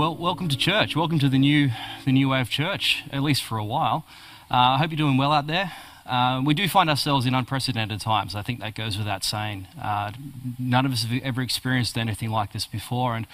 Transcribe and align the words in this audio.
Well, 0.00 0.16
welcome 0.16 0.48
to 0.48 0.56
church. 0.56 0.96
Welcome 0.96 1.18
to 1.18 1.28
the 1.28 1.36
new, 1.36 1.72
the 2.06 2.12
new 2.12 2.30
way 2.30 2.40
of 2.40 2.48
church, 2.48 3.04
at 3.12 3.22
least 3.22 3.42
for 3.44 3.58
a 3.58 3.64
while. 3.66 4.06
Uh, 4.50 4.54
I 4.56 4.78
hope 4.78 4.92
you're 4.92 4.96
doing 4.96 5.18
well 5.18 5.30
out 5.30 5.46
there. 5.46 5.72
Uh, 6.06 6.40
we 6.42 6.54
do 6.54 6.66
find 6.70 6.88
ourselves 6.88 7.26
in 7.26 7.34
unprecedented 7.34 8.00
times. 8.00 8.34
I 8.34 8.40
think 8.40 8.60
that 8.60 8.74
goes 8.74 8.96
without 8.96 9.24
saying. 9.24 9.66
Uh, 9.78 10.12
none 10.58 10.86
of 10.86 10.92
us 10.92 11.04
have 11.04 11.22
ever 11.22 11.42
experienced 11.42 11.98
anything 11.98 12.30
like 12.30 12.54
this 12.54 12.64
before. 12.64 13.14
And 13.14 13.26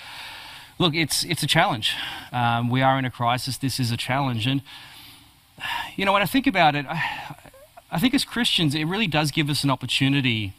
look, 0.80 0.97
it's, 0.97 1.22
it's 1.22 1.44
a 1.44 1.47
challenge. 1.47 1.94
Um, 2.33 2.69
we 2.69 2.83
are 2.83 2.98
in 2.98 3.04
a 3.04 3.12
crisis. 3.12 3.56
This 3.58 3.78
is 3.78 3.92
a 3.92 3.96
challenge. 3.96 4.48
And, 4.48 4.60
you 5.94 6.04
know, 6.04 6.12
when 6.12 6.22
I 6.22 6.26
think 6.26 6.48
about 6.48 6.74
it, 6.74 6.85
I, 6.88 7.37
I 7.92 8.01
think 8.01 8.12
as 8.12 8.24
Christians, 8.24 8.74
it 8.74 8.87
really 8.87 9.06
does 9.06 9.30
give 9.30 9.48
us 9.48 9.62
an 9.62 9.71
opportunity 9.71 10.53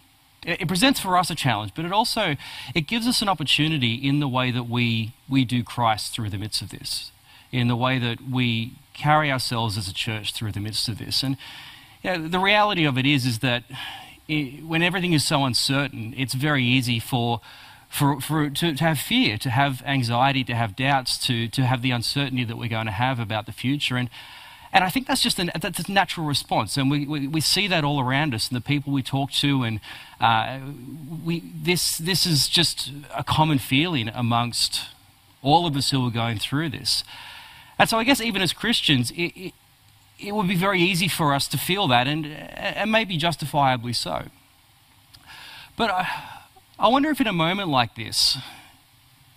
it 0.45 0.67
presents 0.67 0.99
for 0.99 1.17
us 1.17 1.29
a 1.29 1.35
challenge, 1.35 1.71
but 1.75 1.85
it 1.85 1.91
also 1.91 2.35
it 2.75 2.81
gives 2.87 3.07
us 3.07 3.21
an 3.21 3.29
opportunity 3.29 3.95
in 3.95 4.19
the 4.19 4.27
way 4.27 4.51
that 4.51 4.69
we 4.69 5.13
we 5.27 5.45
do 5.45 5.63
Christ 5.63 6.13
through 6.13 6.29
the 6.29 6.37
midst 6.37 6.61
of 6.61 6.69
this, 6.69 7.11
in 7.51 7.67
the 7.67 7.75
way 7.75 7.99
that 7.99 8.19
we 8.29 8.73
carry 8.93 9.31
ourselves 9.31 9.77
as 9.77 9.87
a 9.87 9.93
church 9.93 10.33
through 10.33 10.51
the 10.51 10.59
midst 10.59 10.87
of 10.89 10.97
this. 10.97 11.23
And 11.23 11.37
you 12.03 12.11
know, 12.11 12.27
the 12.27 12.39
reality 12.39 12.85
of 12.85 12.97
it 12.97 13.05
is 13.05 13.25
is 13.25 13.39
that 13.39 13.63
it, 14.27 14.63
when 14.65 14.83
everything 14.83 15.13
is 15.13 15.25
so 15.25 15.43
uncertain, 15.45 16.13
it's 16.17 16.33
very 16.33 16.63
easy 16.63 16.99
for 16.99 17.41
for, 17.89 18.19
for 18.19 18.49
to, 18.49 18.75
to 18.75 18.83
have 18.83 18.99
fear, 18.99 19.37
to 19.37 19.49
have 19.49 19.81
anxiety, 19.85 20.43
to 20.43 20.55
have 20.55 20.75
doubts, 20.75 21.17
to 21.25 21.47
to 21.49 21.65
have 21.65 21.81
the 21.81 21.91
uncertainty 21.91 22.43
that 22.43 22.57
we're 22.57 22.69
going 22.69 22.85
to 22.85 22.91
have 22.91 23.19
about 23.19 23.45
the 23.45 23.51
future. 23.51 23.97
And 23.97 24.09
and 24.77 24.83
I 24.83 24.89
think 24.89 25.07
that's 25.07 25.23
just 25.23 25.39
a, 25.39 25.49
that's 25.59 25.89
a 25.89 25.91
natural 25.91 26.27
response. 26.27 26.77
And 26.77 26.91
we, 26.91 27.07
we, 27.07 27.27
we, 27.27 27.41
see 27.41 27.67
that 27.67 27.83
all 27.83 27.99
around 27.99 28.35
us 28.35 28.47
and 28.47 28.55
the 28.55 28.61
people 28.61 28.93
we 28.93 29.01
talk 29.01 29.31
to. 29.31 29.63
And 29.63 29.79
uh, 30.21 30.59
we, 31.25 31.41
this, 31.63 31.97
this 31.97 32.27
is 32.27 32.47
just 32.47 32.91
a 33.11 33.23
common 33.23 33.57
feeling 33.57 34.07
amongst 34.09 34.81
all 35.41 35.65
of 35.65 35.75
us 35.75 35.89
who 35.89 36.05
are 36.05 36.11
going 36.11 36.37
through 36.37 36.69
this. 36.69 37.03
And 37.79 37.89
so 37.89 37.97
I 37.97 38.03
guess 38.03 38.21
even 38.21 38.43
as 38.43 38.53
Christians, 38.53 39.09
it, 39.09 39.33
it, 39.35 39.53
it 40.19 40.35
would 40.35 40.47
be 40.47 40.55
very 40.55 40.79
easy 40.79 41.07
for 41.07 41.33
us 41.33 41.47
to 41.47 41.57
feel 41.57 41.87
that, 41.87 42.07
and, 42.07 42.27
and 42.27 42.91
maybe 42.91 43.17
justifiably 43.17 43.93
so. 43.93 44.25
But 45.75 45.89
I, 45.89 46.07
I 46.77 46.87
wonder 46.89 47.09
if 47.09 47.19
in 47.19 47.25
a 47.25 47.33
moment 47.33 47.69
like 47.69 47.95
this, 47.95 48.37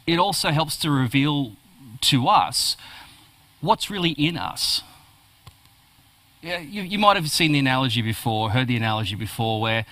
it 0.06 0.18
also 0.18 0.50
helps 0.50 0.76
to 0.80 0.90
reveal 0.90 1.52
to 2.02 2.28
us 2.28 2.76
what's 3.62 3.88
really 3.88 4.10
in 4.10 4.36
us 4.36 4.82
you, 6.42 6.82
you 6.82 6.98
might 6.98 7.16
have 7.16 7.30
seen 7.30 7.52
the 7.52 7.58
analogy 7.58 8.02
before, 8.02 8.50
heard 8.50 8.68
the 8.68 8.76
analogy 8.76 9.14
before, 9.14 9.60
where, 9.60 9.84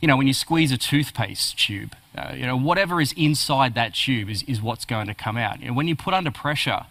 you 0.00 0.08
know, 0.08 0.16
when 0.16 0.26
you 0.26 0.34
squeeze 0.34 0.72
a 0.72 0.78
toothpaste 0.78 1.58
tube, 1.58 1.94
uh, 2.16 2.32
you 2.34 2.46
know, 2.46 2.56
whatever 2.56 3.00
is 3.00 3.12
inside 3.16 3.74
that 3.74 3.94
tube 3.94 4.30
is, 4.30 4.42
is 4.44 4.62
what's 4.62 4.84
going 4.84 5.06
to 5.06 5.14
come 5.14 5.36
out. 5.36 5.60
You 5.60 5.68
know, 5.68 5.74
when 5.74 5.88
you 5.88 5.96
put 5.96 6.14
under 6.14 6.30
pressure, 6.30 6.86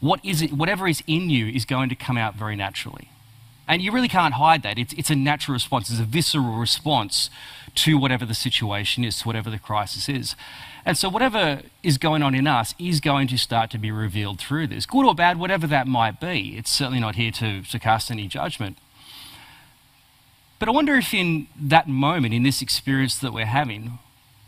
what 0.00 0.20
is 0.24 0.42
it, 0.42 0.52
whatever 0.52 0.86
is 0.86 1.02
in 1.06 1.30
you 1.30 1.46
is 1.46 1.64
going 1.64 1.88
to 1.88 1.94
come 1.94 2.18
out 2.18 2.34
very 2.34 2.56
naturally. 2.56 3.08
And 3.68 3.82
you 3.82 3.90
really 3.90 4.08
can't 4.08 4.34
hide 4.34 4.62
that. 4.62 4.78
It's, 4.78 4.92
it's 4.92 5.10
a 5.10 5.16
natural 5.16 5.54
response, 5.54 5.90
it's 5.90 6.00
a 6.00 6.04
visceral 6.04 6.58
response 6.58 7.30
to 7.76 7.98
whatever 7.98 8.24
the 8.24 8.34
situation 8.34 9.04
is, 9.04 9.18
to 9.20 9.26
whatever 9.26 9.50
the 9.50 9.58
crisis 9.58 10.08
is. 10.08 10.36
And 10.86 10.96
so, 10.96 11.08
whatever 11.08 11.62
is 11.82 11.98
going 11.98 12.22
on 12.22 12.32
in 12.32 12.46
us 12.46 12.72
is 12.78 13.00
going 13.00 13.26
to 13.28 13.36
start 13.36 13.70
to 13.72 13.78
be 13.78 13.90
revealed 13.90 14.38
through 14.38 14.68
this, 14.68 14.86
good 14.86 15.04
or 15.04 15.16
bad, 15.16 15.36
whatever 15.36 15.66
that 15.66 15.88
might 15.88 16.20
be. 16.20 16.56
It's 16.56 16.70
certainly 16.70 17.00
not 17.00 17.16
here 17.16 17.32
to, 17.32 17.62
to 17.62 17.78
cast 17.80 18.08
any 18.08 18.28
judgment. 18.28 18.78
But 20.60 20.68
I 20.68 20.72
wonder 20.72 20.94
if, 20.94 21.12
in 21.12 21.48
that 21.60 21.88
moment, 21.88 22.34
in 22.34 22.44
this 22.44 22.62
experience 22.62 23.18
that 23.18 23.32
we're 23.32 23.46
having, 23.46 23.98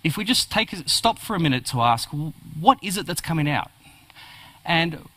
if 0.04 0.16
we 0.16 0.22
just 0.22 0.48
take 0.48 0.72
a 0.72 0.88
stop 0.88 1.18
for 1.18 1.34
a 1.34 1.40
minute 1.40 1.66
to 1.66 1.80
ask, 1.80 2.08
what 2.60 2.78
is 2.84 2.96
it 2.96 3.04
that's 3.04 3.20
coming 3.20 3.50
out? 3.50 3.72
And 4.64 5.08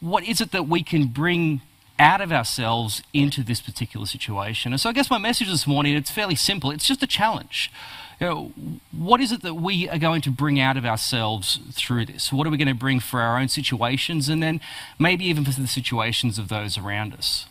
what 0.00 0.24
is 0.24 0.42
it 0.42 0.52
that 0.52 0.68
we 0.68 0.82
can 0.82 1.06
bring 1.06 1.62
out 1.98 2.20
of 2.20 2.30
ourselves 2.30 3.02
into 3.14 3.42
this 3.42 3.62
particular 3.62 4.04
situation? 4.04 4.74
And 4.74 4.80
so 4.80 4.90
I 4.90 4.92
guess 4.92 5.08
my 5.08 5.16
message 5.16 5.48
this 5.48 5.66
morning, 5.66 5.96
it's 5.96 6.10
fairly 6.10 6.34
simple. 6.34 6.70
It's 6.70 6.86
just 6.86 7.02
a 7.02 7.06
challenge. 7.06 7.72
You 8.20 8.26
know, 8.26 8.52
what 8.92 9.20
is 9.20 9.30
it 9.30 9.42
that 9.42 9.54
we 9.54 9.88
are 9.88 9.98
going 9.98 10.22
to 10.22 10.30
bring 10.30 10.58
out 10.58 10.76
of 10.76 10.86
ourselves 10.86 11.58
through 11.72 12.06
this? 12.06 12.32
What 12.32 12.46
are 12.46 12.50
we 12.50 12.56
going 12.56 12.68
to 12.68 12.74
bring 12.74 12.98
for 12.98 13.20
our 13.20 13.38
own 13.38 13.48
situations 13.48 14.28
and 14.28 14.42
then 14.42 14.60
maybe 14.98 15.26
even 15.26 15.44
for 15.44 15.60
the 15.60 15.66
situations 15.66 16.38
of 16.38 16.48
those 16.48 16.78
around 16.78 17.12
us? 17.12 17.46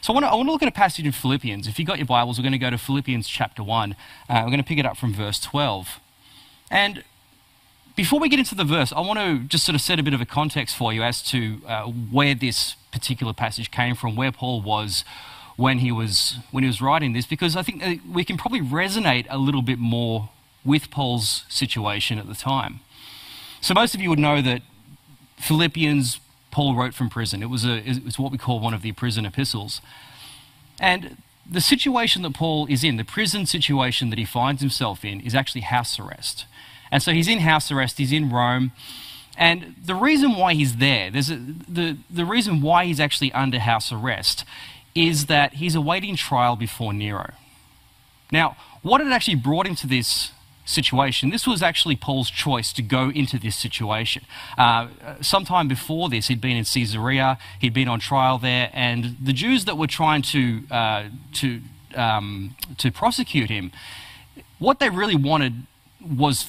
So 0.00 0.12
I 0.12 0.14
want 0.14 0.24
to, 0.24 0.30
I 0.30 0.34
want 0.34 0.48
to 0.48 0.52
look 0.52 0.62
at 0.62 0.68
a 0.68 0.72
passage 0.72 1.04
in 1.04 1.12
Philippians. 1.12 1.68
If 1.68 1.78
you've 1.78 1.86
got 1.86 1.98
your 1.98 2.06
Bibles, 2.06 2.38
we're 2.38 2.42
going 2.42 2.52
to 2.52 2.58
go 2.58 2.70
to 2.70 2.78
Philippians 2.78 3.28
chapter 3.28 3.62
1. 3.62 3.92
Uh, 4.28 4.40
we're 4.44 4.50
going 4.50 4.58
to 4.58 4.64
pick 4.64 4.78
it 4.78 4.86
up 4.86 4.96
from 4.96 5.14
verse 5.14 5.38
12. 5.40 6.00
And 6.70 7.04
before 7.94 8.18
we 8.18 8.28
get 8.28 8.38
into 8.40 8.54
the 8.54 8.64
verse, 8.64 8.92
I 8.92 9.00
want 9.00 9.18
to 9.20 9.38
just 9.48 9.64
sort 9.64 9.74
of 9.74 9.80
set 9.80 9.98
a 9.98 10.02
bit 10.02 10.14
of 10.14 10.20
a 10.20 10.26
context 10.26 10.76
for 10.76 10.92
you 10.92 11.02
as 11.02 11.22
to 11.30 11.60
uh, 11.66 11.84
where 11.84 12.34
this 12.34 12.74
particular 12.92 13.32
passage 13.32 13.70
came 13.70 13.94
from, 13.94 14.16
where 14.16 14.32
Paul 14.32 14.60
was 14.62 15.04
when 15.56 15.78
he 15.78 15.90
was 15.90 16.36
when 16.50 16.62
he 16.62 16.68
was 16.68 16.80
writing 16.80 17.12
this 17.12 17.26
because 17.26 17.56
I 17.56 17.62
think 17.62 18.02
we 18.10 18.24
can 18.24 18.36
probably 18.36 18.60
resonate 18.60 19.26
a 19.30 19.38
little 19.38 19.62
bit 19.62 19.78
more 19.78 20.30
with 20.64 20.90
Paul's 20.90 21.44
situation 21.48 22.18
at 22.18 22.26
the 22.26 22.34
time. 22.34 22.80
So 23.60 23.72
most 23.74 23.94
of 23.94 24.00
you 24.00 24.10
would 24.10 24.18
know 24.18 24.42
that 24.42 24.62
Philippians 25.38 26.20
Paul 26.50 26.74
wrote 26.74 26.94
from 26.94 27.08
prison. 27.08 27.42
It 27.42 27.50
was 27.50 27.64
a 27.64 27.76
it 27.88 28.04
was 28.04 28.18
what 28.18 28.32
we 28.32 28.38
call 28.38 28.60
one 28.60 28.74
of 28.74 28.82
the 28.82 28.92
prison 28.92 29.24
epistles. 29.24 29.80
And 30.78 31.16
the 31.48 31.60
situation 31.60 32.22
that 32.22 32.34
Paul 32.34 32.66
is 32.66 32.84
in, 32.84 32.96
the 32.96 33.04
prison 33.04 33.46
situation 33.46 34.10
that 34.10 34.18
he 34.18 34.24
finds 34.24 34.60
himself 34.60 35.04
in, 35.04 35.20
is 35.20 35.34
actually 35.34 35.62
house 35.62 35.98
arrest. 35.98 36.44
And 36.90 37.02
so 37.02 37.12
he's 37.12 37.28
in 37.28 37.40
house 37.40 37.70
arrest, 37.70 37.98
he's 37.98 38.12
in 38.12 38.30
Rome. 38.30 38.72
And 39.38 39.74
the 39.84 39.94
reason 39.94 40.34
why 40.36 40.54
he's 40.54 40.76
there, 40.76 41.10
there's 41.10 41.30
a, 41.30 41.36
the, 41.36 41.98
the 42.08 42.24
reason 42.24 42.62
why 42.62 42.86
he's 42.86 42.98
actually 42.98 43.32
under 43.32 43.58
house 43.58 43.92
arrest 43.92 44.44
is 44.96 45.26
that 45.26 45.54
he's 45.54 45.74
awaiting 45.74 46.16
trial 46.16 46.56
before 46.56 46.92
Nero. 46.92 47.34
Now, 48.32 48.56
what 48.82 49.00
had 49.00 49.12
actually 49.12 49.36
brought 49.36 49.66
him 49.66 49.76
to 49.76 49.86
this 49.86 50.32
situation? 50.64 51.30
This 51.30 51.46
was 51.46 51.62
actually 51.62 51.96
Paul's 51.96 52.30
choice 52.30 52.72
to 52.72 52.82
go 52.82 53.10
into 53.10 53.38
this 53.38 53.56
situation. 53.56 54.24
Uh, 54.58 54.88
sometime 55.20 55.68
before 55.68 56.08
this, 56.08 56.28
he'd 56.28 56.40
been 56.40 56.56
in 56.56 56.64
Caesarea, 56.64 57.38
he'd 57.60 57.74
been 57.74 57.88
on 57.88 58.00
trial 58.00 58.38
there, 58.38 58.70
and 58.72 59.16
the 59.22 59.32
Jews 59.32 59.66
that 59.66 59.76
were 59.76 59.86
trying 59.86 60.22
to, 60.22 60.62
uh, 60.70 61.04
to, 61.34 61.60
um, 61.94 62.56
to 62.78 62.90
prosecute 62.90 63.50
him, 63.50 63.70
what 64.58 64.80
they 64.80 64.88
really 64.88 65.16
wanted 65.16 65.66
was 66.00 66.46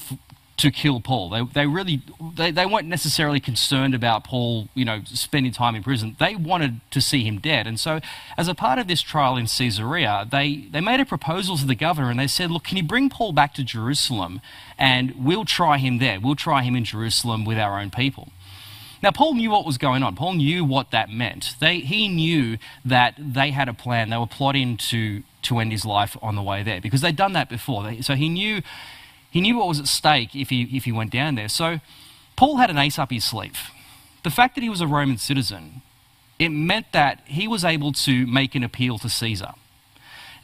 to 0.58 0.70
kill 0.72 1.00
Paul. 1.00 1.30
They, 1.30 1.42
they 1.44 1.66
really 1.66 2.02
they, 2.34 2.50
they 2.50 2.66
weren't 2.66 2.88
necessarily 2.88 3.40
concerned 3.40 3.94
about 3.94 4.24
Paul, 4.24 4.68
you 4.74 4.84
know, 4.84 5.02
spending 5.06 5.52
time 5.52 5.74
in 5.74 5.82
prison. 5.82 6.16
They 6.18 6.34
wanted 6.34 6.80
to 6.90 7.00
see 7.00 7.24
him 7.24 7.38
dead. 7.38 7.66
And 7.66 7.78
so, 7.78 8.00
as 8.36 8.48
a 8.48 8.54
part 8.54 8.78
of 8.78 8.88
this 8.88 9.00
trial 9.00 9.36
in 9.36 9.46
Caesarea, 9.46 10.26
they, 10.30 10.68
they 10.70 10.80
made 10.80 11.00
a 11.00 11.06
proposal 11.06 11.56
to 11.56 11.66
the 11.66 11.76
governor 11.76 12.10
and 12.10 12.18
they 12.18 12.26
said, 12.26 12.50
look, 12.50 12.64
can 12.64 12.76
you 12.76 12.82
bring 12.82 13.08
Paul 13.08 13.32
back 13.32 13.54
to 13.54 13.64
Jerusalem 13.64 14.40
and 14.76 15.14
we'll 15.24 15.44
try 15.44 15.78
him 15.78 15.98
there. 15.98 16.20
We'll 16.20 16.36
try 16.36 16.62
him 16.62 16.74
in 16.76 16.84
Jerusalem 16.84 17.44
with 17.44 17.58
our 17.58 17.78
own 17.78 17.90
people. 17.90 18.28
Now, 19.00 19.12
Paul 19.12 19.34
knew 19.34 19.50
what 19.50 19.64
was 19.64 19.78
going 19.78 20.02
on. 20.02 20.16
Paul 20.16 20.34
knew 20.34 20.64
what 20.64 20.90
that 20.90 21.08
meant. 21.08 21.54
They, 21.60 21.80
he 21.80 22.08
knew 22.08 22.58
that 22.84 23.14
they 23.16 23.52
had 23.52 23.68
a 23.68 23.74
plan. 23.74 24.10
They 24.10 24.16
were 24.16 24.26
plotting 24.26 24.76
to, 24.88 25.22
to 25.42 25.58
end 25.60 25.70
his 25.70 25.84
life 25.84 26.16
on 26.20 26.34
the 26.34 26.42
way 26.42 26.64
there 26.64 26.80
because 26.80 27.00
they'd 27.00 27.14
done 27.14 27.32
that 27.34 27.48
before. 27.48 27.84
They, 27.84 28.00
so 28.00 28.14
he 28.14 28.28
knew 28.28 28.62
he 29.30 29.40
knew 29.40 29.58
what 29.58 29.68
was 29.68 29.80
at 29.80 29.86
stake 29.86 30.34
if 30.34 30.50
he, 30.50 30.62
if 30.76 30.84
he 30.84 30.92
went 30.92 31.10
down 31.10 31.34
there. 31.34 31.48
So 31.48 31.80
Paul 32.36 32.56
had 32.56 32.70
an 32.70 32.78
ace 32.78 32.98
up 32.98 33.10
his 33.10 33.24
sleeve. 33.24 33.58
The 34.24 34.30
fact 34.30 34.54
that 34.54 34.62
he 34.62 34.68
was 34.68 34.80
a 34.80 34.86
Roman 34.86 35.18
citizen, 35.18 35.82
it 36.38 36.50
meant 36.50 36.92
that 36.92 37.20
he 37.26 37.48
was 37.48 37.64
able 37.64 37.92
to 37.92 38.26
make 38.26 38.54
an 38.54 38.64
appeal 38.64 38.98
to 38.98 39.08
Caesar. 39.08 39.54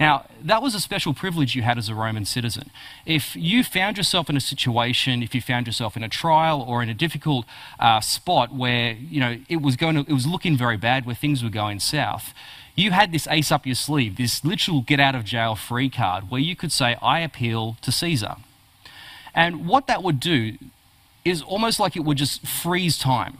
Now, 0.00 0.26
that 0.42 0.60
was 0.60 0.74
a 0.74 0.80
special 0.80 1.14
privilege 1.14 1.54
you 1.54 1.62
had 1.62 1.78
as 1.78 1.88
a 1.88 1.94
Roman 1.94 2.24
citizen. 2.24 2.70
If 3.06 3.36
you 3.36 3.62
found 3.62 3.96
yourself 3.96 4.28
in 4.28 4.36
a 4.36 4.40
situation, 4.40 5.22
if 5.22 5.34
you 5.34 5.40
found 5.40 5.66
yourself 5.66 5.96
in 5.96 6.02
a 6.02 6.08
trial 6.08 6.60
or 6.60 6.82
in 6.82 6.88
a 6.88 6.94
difficult 6.94 7.46
uh, 7.78 8.00
spot 8.00 8.52
where 8.52 8.92
you 8.92 9.20
know 9.20 9.38
it 9.48 9.62
was 9.62 9.76
going 9.76 9.94
to, 9.94 10.00
it 10.00 10.12
was 10.12 10.26
looking 10.26 10.56
very 10.56 10.76
bad, 10.76 11.06
where 11.06 11.14
things 11.14 11.44
were 11.44 11.50
going 11.50 11.78
south, 11.78 12.34
you 12.74 12.90
had 12.90 13.12
this 13.12 13.28
ace 13.30 13.52
up 13.52 13.66
your 13.66 13.76
sleeve, 13.76 14.16
this 14.16 14.44
literal 14.44 14.80
get 14.80 14.98
out 14.98 15.14
of 15.14 15.24
jail 15.24 15.54
free 15.54 15.88
card, 15.88 16.28
where 16.28 16.40
you 16.40 16.56
could 16.56 16.72
say, 16.72 16.96
"I 17.00 17.20
appeal 17.20 17.76
to 17.82 17.92
Caesar." 17.92 18.36
And 19.34 19.66
what 19.66 19.86
that 19.86 20.02
would 20.02 20.20
do 20.20 20.56
is 21.24 21.42
almost 21.42 21.80
like 21.80 21.96
it 21.96 22.04
would 22.04 22.18
just 22.18 22.46
freeze 22.46 22.98
time. 22.98 23.38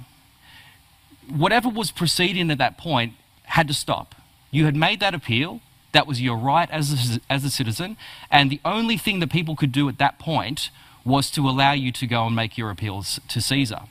Whatever 1.29 1.69
was 1.69 1.91
proceeding 1.91 2.51
at 2.51 2.59
that 2.59 2.77
point 2.77 3.15
had 3.45 3.69
to 3.69 3.75
stop. 3.75 4.15
You 4.51 4.65
had 4.65 4.77
made 4.77 5.01
that 5.01 5.15
appeal, 5.15 5.61
that 5.93 6.07
was 6.07 6.21
your 6.21 6.37
right 6.37 6.71
as 6.71 7.17
a, 7.17 7.21
as 7.33 7.45
a 7.45 7.51
citizen, 7.51 7.97
and 8.31 8.51
the 8.51 8.61
only 8.65 8.97
thing 8.97 9.21
that 9.21 9.31
people 9.31 9.57
could 9.57 9.73
do 9.73 9.89
at 9.89 9.99
that 9.99 10.19
point 10.19 10.71
was 11.05 11.31
to 11.31 11.49
allow 11.49 11.73
you 11.73 11.93
to 11.93 12.07
go 12.07 12.27
and 12.27 12.35
make 12.35 12.57
your 12.57 12.71
appeals 12.71 13.21
to 13.29 13.41
Caesar. 13.41 13.83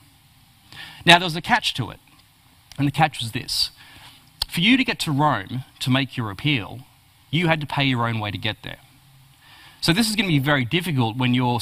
Now, 1.06 1.18
there 1.18 1.26
was 1.26 1.36
a 1.36 1.42
catch 1.42 1.74
to 1.74 1.90
it, 1.90 2.00
and 2.78 2.86
the 2.86 2.92
catch 2.92 3.20
was 3.20 3.32
this. 3.32 3.70
For 4.48 4.60
you 4.60 4.76
to 4.76 4.84
get 4.84 4.98
to 5.00 5.12
Rome 5.12 5.64
to 5.80 5.90
make 5.90 6.16
your 6.16 6.30
appeal, 6.30 6.80
you 7.30 7.48
had 7.48 7.60
to 7.60 7.66
pay 7.66 7.84
your 7.84 8.06
own 8.06 8.20
way 8.20 8.30
to 8.30 8.38
get 8.38 8.62
there. 8.62 8.78
So 9.84 9.92
this 9.92 10.08
is 10.08 10.16
going 10.16 10.30
to 10.30 10.32
be 10.32 10.38
very 10.38 10.64
difficult 10.64 11.18
when 11.18 11.34
you're. 11.34 11.60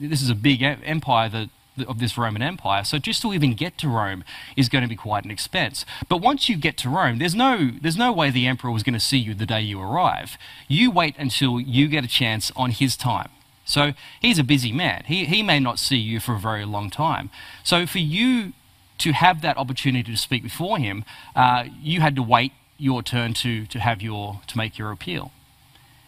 This 0.00 0.22
is 0.22 0.30
a 0.30 0.36
big 0.36 0.62
empire 0.62 1.28
that 1.28 1.48
of 1.88 1.98
this 1.98 2.16
Roman 2.16 2.40
Empire. 2.40 2.84
So 2.84 2.98
just 2.98 3.20
to 3.22 3.32
even 3.32 3.54
get 3.54 3.76
to 3.78 3.88
Rome 3.88 4.22
is 4.56 4.68
going 4.68 4.82
to 4.82 4.88
be 4.88 4.94
quite 4.94 5.24
an 5.24 5.32
expense. 5.32 5.84
But 6.08 6.18
once 6.18 6.48
you 6.48 6.56
get 6.56 6.76
to 6.78 6.88
Rome, 6.88 7.18
there's 7.18 7.34
no, 7.34 7.72
there's 7.82 7.96
no 7.96 8.12
way 8.12 8.30
the 8.30 8.46
emperor 8.46 8.70
was 8.70 8.84
going 8.84 8.94
to 8.94 9.00
see 9.00 9.18
you 9.18 9.34
the 9.34 9.44
day 9.44 9.60
you 9.60 9.80
arrive. 9.80 10.38
You 10.68 10.92
wait 10.92 11.16
until 11.18 11.58
you 11.58 11.88
get 11.88 12.04
a 12.04 12.06
chance 12.06 12.52
on 12.54 12.70
his 12.70 12.96
time. 12.96 13.30
So 13.64 13.94
he's 14.22 14.38
a 14.38 14.44
busy 14.44 14.70
man. 14.70 15.02
He, 15.08 15.24
he 15.24 15.42
may 15.42 15.58
not 15.58 15.80
see 15.80 15.96
you 15.96 16.20
for 16.20 16.36
a 16.36 16.38
very 16.38 16.64
long 16.64 16.90
time. 16.90 17.28
So 17.64 17.86
for 17.86 17.98
you 17.98 18.52
to 18.98 19.10
have 19.10 19.42
that 19.42 19.56
opportunity 19.56 20.12
to 20.12 20.16
speak 20.16 20.44
before 20.44 20.78
him, 20.78 21.04
uh, 21.34 21.64
you 21.82 22.02
had 22.02 22.14
to 22.14 22.22
wait 22.22 22.52
your 22.78 23.02
turn 23.02 23.34
to, 23.34 23.66
to 23.66 23.80
have 23.80 24.00
your 24.00 24.42
to 24.46 24.56
make 24.56 24.78
your 24.78 24.92
appeal. 24.92 25.32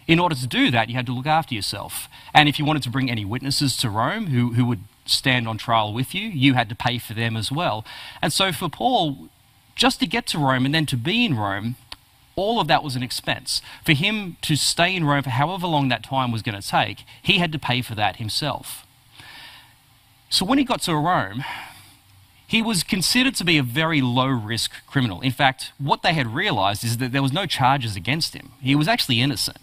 In 0.06 0.18
order 0.18 0.34
to 0.34 0.46
do 0.46 0.70
that, 0.70 0.88
you 0.88 0.94
had 0.94 1.06
to 1.06 1.12
look 1.12 1.26
after 1.26 1.54
yourself. 1.54 2.08
And 2.32 2.48
if 2.48 2.58
you 2.58 2.64
wanted 2.64 2.82
to 2.84 2.90
bring 2.90 3.10
any 3.10 3.24
witnesses 3.24 3.76
to 3.78 3.90
Rome 3.90 4.28
who, 4.28 4.52
who 4.52 4.64
would 4.66 4.84
stand 5.04 5.48
on 5.48 5.58
trial 5.58 5.92
with 5.92 6.14
you, 6.14 6.28
you 6.28 6.54
had 6.54 6.68
to 6.68 6.74
pay 6.74 6.98
for 6.98 7.14
them 7.14 7.36
as 7.36 7.50
well. 7.50 7.84
And 8.22 8.32
so 8.32 8.52
for 8.52 8.68
Paul, 8.68 9.28
just 9.74 9.98
to 10.00 10.06
get 10.06 10.26
to 10.28 10.38
Rome 10.38 10.64
and 10.64 10.74
then 10.74 10.86
to 10.86 10.96
be 10.96 11.24
in 11.24 11.36
Rome, 11.36 11.76
all 12.36 12.60
of 12.60 12.68
that 12.68 12.84
was 12.84 12.94
an 12.94 13.02
expense. 13.02 13.62
For 13.84 13.92
him 13.92 14.36
to 14.42 14.56
stay 14.56 14.94
in 14.94 15.04
Rome 15.04 15.22
for 15.22 15.30
however 15.30 15.66
long 15.66 15.88
that 15.88 16.04
time 16.04 16.30
was 16.30 16.42
going 16.42 16.60
to 16.60 16.66
take, 16.66 17.04
he 17.20 17.38
had 17.38 17.50
to 17.52 17.58
pay 17.58 17.82
for 17.82 17.94
that 17.94 18.16
himself. 18.16 18.86
So 20.28 20.44
when 20.44 20.58
he 20.58 20.64
got 20.64 20.82
to 20.82 20.94
Rome, 20.94 21.44
he 22.46 22.62
was 22.62 22.82
considered 22.82 23.34
to 23.36 23.44
be 23.44 23.58
a 23.58 23.62
very 23.62 24.00
low 24.00 24.28
risk 24.28 24.70
criminal. 24.86 25.20
In 25.20 25.32
fact, 25.32 25.72
what 25.78 26.02
they 26.02 26.12
had 26.12 26.34
realized 26.34 26.84
is 26.84 26.98
that 26.98 27.12
there 27.12 27.22
was 27.22 27.32
no 27.32 27.46
charges 27.46 27.96
against 27.96 28.34
him. 28.34 28.52
He 28.60 28.74
was 28.74 28.86
actually 28.86 29.20
innocent. 29.20 29.58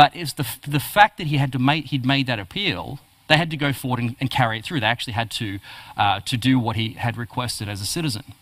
But 0.00 0.16
it's 0.16 0.32
the, 0.32 0.46
the 0.66 0.80
fact 0.80 1.18
that 1.18 1.26
he 1.26 1.36
had 1.36 1.52
to 1.52 1.58
make, 1.58 1.88
he'd 1.88 2.06
made 2.06 2.26
that 2.26 2.38
appeal, 2.38 3.00
they 3.28 3.36
had 3.36 3.50
to 3.50 3.56
go 3.58 3.70
forward 3.70 4.00
and, 4.00 4.16
and 4.18 4.30
carry 4.30 4.58
it 4.58 4.64
through. 4.64 4.80
They 4.80 4.86
actually 4.86 5.12
had 5.12 5.30
to, 5.32 5.58
uh, 5.94 6.20
to 6.20 6.38
do 6.38 6.58
what 6.58 6.76
he 6.76 6.94
had 6.94 7.18
requested 7.18 7.68
as 7.68 7.82
a 7.82 7.84
citizen. 7.84 8.32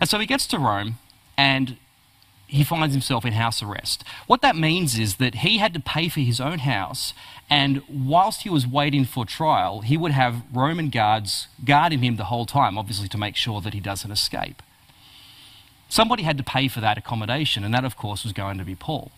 And 0.00 0.10
so 0.10 0.18
he 0.18 0.26
gets 0.26 0.44
to 0.48 0.58
Rome 0.58 0.98
and 1.38 1.76
he 2.48 2.64
finds 2.64 2.94
himself 2.96 3.24
in 3.24 3.32
house 3.34 3.62
arrest. 3.62 4.02
What 4.26 4.42
that 4.42 4.56
means 4.56 4.98
is 4.98 5.18
that 5.18 5.36
he 5.36 5.58
had 5.58 5.72
to 5.74 5.78
pay 5.78 6.08
for 6.08 6.18
his 6.18 6.40
own 6.40 6.58
house, 6.58 7.14
and 7.48 7.82
whilst 7.88 8.42
he 8.42 8.50
was 8.50 8.66
waiting 8.66 9.04
for 9.04 9.24
trial, 9.24 9.82
he 9.82 9.96
would 9.96 10.10
have 10.10 10.42
Roman 10.52 10.90
guards 10.90 11.46
guarding 11.64 12.00
him 12.00 12.16
the 12.16 12.24
whole 12.24 12.44
time, 12.44 12.76
obviously 12.76 13.06
to 13.10 13.18
make 13.18 13.36
sure 13.36 13.60
that 13.60 13.72
he 13.72 13.78
doesn't 13.78 14.10
escape. 14.10 14.60
Somebody 15.88 16.24
had 16.24 16.36
to 16.38 16.42
pay 16.42 16.66
for 16.66 16.80
that 16.80 16.98
accommodation, 16.98 17.62
and 17.62 17.72
that, 17.72 17.84
of 17.84 17.96
course, 17.96 18.24
was 18.24 18.32
going 18.32 18.58
to 18.58 18.64
be 18.64 18.74
Paul. 18.74 19.12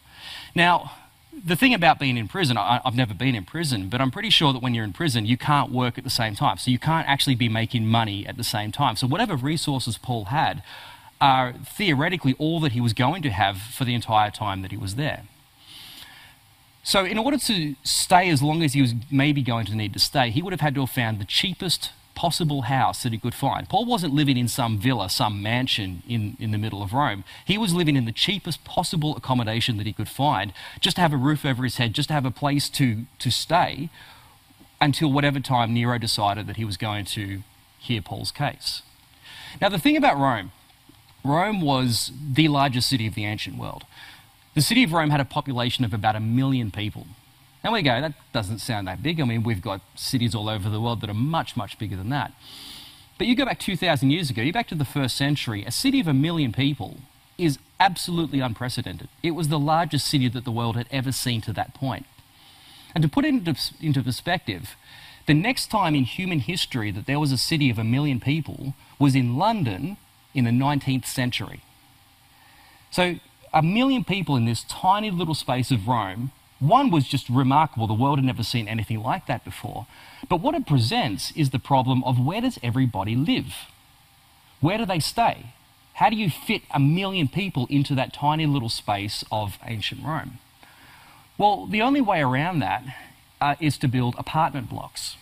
Now, 0.54 0.92
the 1.32 1.56
thing 1.56 1.74
about 1.74 1.98
being 1.98 2.16
in 2.16 2.28
prison, 2.28 2.56
I, 2.56 2.80
have 2.84 2.94
never 2.94 3.14
been 3.14 3.34
in 3.34 3.44
prison, 3.44 3.88
but 3.88 4.00
I'm 4.00 4.10
pretty 4.10 4.30
sure 4.30 4.52
that 4.52 4.62
when 4.62 4.74
you're 4.74 4.84
in 4.84 4.92
prison, 4.92 5.26
you 5.26 5.36
can't 5.36 5.70
work 5.70 5.98
at 5.98 6.04
the 6.04 6.10
same 6.10 6.34
time. 6.34 6.58
So 6.58 6.70
you 6.70 6.78
can't 6.78 7.08
actually 7.08 7.36
be 7.36 7.48
making 7.48 7.86
money 7.86 8.26
at 8.26 8.36
the 8.36 8.44
same 8.44 8.72
time. 8.72 8.96
So 8.96 9.06
whatever 9.06 9.36
resources 9.36 9.98
Paul 9.98 10.26
had 10.26 10.62
are 11.20 11.52
theoretically 11.52 12.34
all 12.38 12.60
that 12.60 12.72
he 12.72 12.80
was 12.80 12.92
going 12.92 13.22
to 13.22 13.30
have 13.30 13.58
for 13.58 13.84
the 13.84 13.94
entire 13.94 14.30
time 14.30 14.62
that 14.62 14.70
he 14.70 14.76
was 14.76 14.94
there. 14.94 15.24
So, 16.82 17.04
in 17.04 17.18
order 17.18 17.36
to 17.36 17.74
stay 17.82 18.30
as 18.30 18.42
long 18.42 18.62
as 18.62 18.72
he 18.72 18.80
was 18.80 18.94
maybe 19.10 19.42
going 19.42 19.66
to 19.66 19.74
need 19.74 19.92
to 19.92 19.98
stay, 19.98 20.30
he 20.30 20.40
would 20.40 20.54
have 20.54 20.62
had 20.62 20.74
to 20.76 20.80
have 20.80 20.90
found 20.90 21.20
the 21.20 21.26
cheapest 21.26 21.90
possible 22.18 22.62
house 22.62 23.04
that 23.04 23.12
he 23.12 23.18
could 23.18 23.32
find. 23.32 23.68
Paul 23.68 23.86
wasn't 23.86 24.12
living 24.12 24.36
in 24.36 24.48
some 24.48 24.76
villa, 24.76 25.08
some 25.08 25.40
mansion 25.40 26.02
in, 26.08 26.36
in 26.40 26.50
the 26.50 26.58
middle 26.58 26.82
of 26.82 26.92
Rome. 26.92 27.22
He 27.44 27.56
was 27.56 27.72
living 27.72 27.94
in 27.94 28.06
the 28.06 28.12
cheapest 28.26 28.64
possible 28.64 29.16
accommodation 29.16 29.76
that 29.76 29.86
he 29.86 29.92
could 29.92 30.08
find, 30.08 30.52
just 30.80 30.96
to 30.96 31.00
have 31.00 31.12
a 31.12 31.16
roof 31.16 31.46
over 31.46 31.62
his 31.62 31.76
head, 31.76 31.92
just 31.92 32.08
to 32.08 32.14
have 32.14 32.26
a 32.26 32.32
place 32.32 32.68
to, 32.70 33.04
to 33.20 33.30
stay 33.30 33.88
until 34.80 35.12
whatever 35.12 35.38
time 35.38 35.72
Nero 35.72 35.96
decided 35.96 36.48
that 36.48 36.56
he 36.56 36.64
was 36.64 36.76
going 36.76 37.04
to 37.04 37.44
hear 37.78 38.02
Paul's 38.02 38.32
case. 38.32 38.82
Now, 39.60 39.68
the 39.68 39.78
thing 39.78 39.96
about 39.96 40.18
Rome, 40.18 40.50
Rome 41.22 41.60
was 41.60 42.10
the 42.32 42.48
largest 42.48 42.88
city 42.88 43.06
of 43.06 43.14
the 43.14 43.26
ancient 43.26 43.56
world. 43.56 43.84
The 44.56 44.60
city 44.60 44.82
of 44.82 44.92
Rome 44.92 45.10
had 45.10 45.20
a 45.20 45.24
population 45.24 45.84
of 45.84 45.94
about 45.94 46.16
a 46.16 46.20
million 46.20 46.72
people. 46.72 47.06
And 47.62 47.72
we 47.72 47.82
go, 47.82 48.00
that 48.00 48.14
doesn't 48.32 48.58
sound 48.58 48.86
that 48.86 49.02
big. 49.02 49.20
I 49.20 49.24
mean, 49.24 49.42
we've 49.42 49.62
got 49.62 49.80
cities 49.94 50.34
all 50.34 50.48
over 50.48 50.68
the 50.68 50.80
world 50.80 51.00
that 51.00 51.10
are 51.10 51.14
much, 51.14 51.56
much 51.56 51.78
bigger 51.78 51.96
than 51.96 52.08
that. 52.10 52.32
But 53.18 53.26
you 53.26 53.34
go 53.34 53.44
back 53.44 53.58
2,000 53.58 54.10
years 54.10 54.30
ago, 54.30 54.42
you 54.42 54.52
back 54.52 54.68
to 54.68 54.76
the 54.76 54.84
first 54.84 55.16
century, 55.16 55.64
a 55.64 55.72
city 55.72 55.98
of 55.98 56.06
a 56.06 56.14
million 56.14 56.52
people 56.52 56.98
is 57.36 57.58
absolutely 57.80 58.40
unprecedented. 58.40 59.08
It 59.22 59.32
was 59.32 59.48
the 59.48 59.58
largest 59.58 60.06
city 60.06 60.28
that 60.28 60.44
the 60.44 60.52
world 60.52 60.76
had 60.76 60.86
ever 60.90 61.10
seen 61.10 61.40
to 61.42 61.52
that 61.54 61.74
point. 61.74 62.06
And 62.94 63.02
to 63.02 63.08
put 63.08 63.24
it 63.24 63.28
into, 63.28 63.56
into 63.80 64.02
perspective, 64.02 64.76
the 65.26 65.34
next 65.34 65.66
time 65.66 65.94
in 65.94 66.04
human 66.04 66.40
history 66.40 66.90
that 66.92 67.06
there 67.06 67.20
was 67.20 67.32
a 67.32 67.38
city 67.38 67.70
of 67.70 67.78
a 67.78 67.84
million 67.84 68.18
people 68.20 68.74
was 68.98 69.14
in 69.14 69.36
London 69.36 69.96
in 70.34 70.44
the 70.44 70.50
19th 70.50 71.06
century. 71.06 71.62
So, 72.90 73.16
a 73.52 73.62
million 73.62 74.04
people 74.04 74.36
in 74.36 74.44
this 74.44 74.64
tiny 74.64 75.10
little 75.10 75.34
space 75.34 75.70
of 75.70 75.88
Rome 75.88 76.32
one 76.60 76.90
was 76.90 77.06
just 77.06 77.28
remarkable. 77.28 77.86
The 77.86 77.94
world 77.94 78.18
had 78.18 78.24
never 78.24 78.42
seen 78.42 78.66
anything 78.66 79.02
like 79.02 79.26
that 79.26 79.44
before. 79.44 79.86
But 80.28 80.40
what 80.40 80.54
it 80.54 80.66
presents 80.66 81.30
is 81.32 81.50
the 81.50 81.58
problem 81.58 82.02
of 82.04 82.18
where 82.18 82.40
does 82.40 82.58
everybody 82.62 83.14
live? 83.14 83.54
Where 84.60 84.78
do 84.78 84.84
they 84.84 84.98
stay? 84.98 85.52
How 85.94 86.10
do 86.10 86.16
you 86.16 86.30
fit 86.30 86.62
a 86.72 86.80
million 86.80 87.28
people 87.28 87.66
into 87.70 87.94
that 87.94 88.12
tiny 88.12 88.46
little 88.46 88.68
space 88.68 89.24
of 89.30 89.58
ancient 89.66 90.04
Rome? 90.04 90.38
Well, 91.36 91.66
the 91.66 91.82
only 91.82 92.00
way 92.00 92.20
around 92.20 92.58
that 92.60 92.84
uh, 93.40 93.54
is 93.60 93.78
to 93.78 93.88
build 93.88 94.14
apartment 94.18 94.68
blocks. 94.68 95.16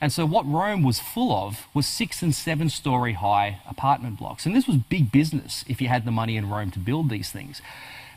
And 0.00 0.12
so, 0.12 0.26
what 0.26 0.44
Rome 0.44 0.82
was 0.82 0.98
full 0.98 1.32
of 1.32 1.68
was 1.74 1.86
six 1.86 2.22
and 2.22 2.34
seven 2.34 2.68
story 2.68 3.12
high 3.12 3.60
apartment 3.68 4.18
blocks. 4.18 4.46
And 4.46 4.54
this 4.54 4.66
was 4.66 4.76
big 4.76 5.12
business 5.12 5.64
if 5.68 5.80
you 5.80 5.86
had 5.86 6.04
the 6.04 6.10
money 6.10 6.36
in 6.36 6.50
Rome 6.50 6.72
to 6.72 6.80
build 6.80 7.08
these 7.08 7.30
things. 7.30 7.62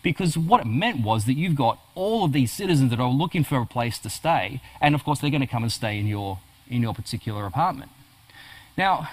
Because 0.06 0.38
what 0.38 0.62
it 0.62 0.68
meant 0.68 1.02
was 1.02 1.25
that 1.25 1.34
you've 1.34 1.56
got 1.56 1.80
all 1.96 2.24
of 2.24 2.31
these 2.31 2.52
citizens 2.52 2.92
that 2.92 3.00
are 3.00 3.10
looking 3.10 3.44
for 3.44 3.57
a 3.57 3.66
place 3.66 3.98
to 3.98 4.10
stay, 4.12 4.62
and 4.80 4.94
of 4.94 5.04
course 5.04 5.18
they're 5.18 5.31
going 5.31 5.42
to 5.42 5.48
come 5.48 5.63
and 5.63 5.72
stay 5.72 5.98
in 5.98 6.06
your, 6.06 6.38
in 6.69 6.84
your 6.84 6.94
particular 6.94 7.48
apartment. 7.48 7.90
Now, 8.78 9.10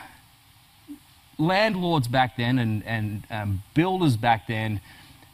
landlords 1.38 2.08
back 2.08 2.36
then 2.36 2.58
and, 2.58 2.84
and 2.84 3.22
um, 3.30 3.62
builders 3.72 4.18
back 4.18 4.46
then, 4.46 4.82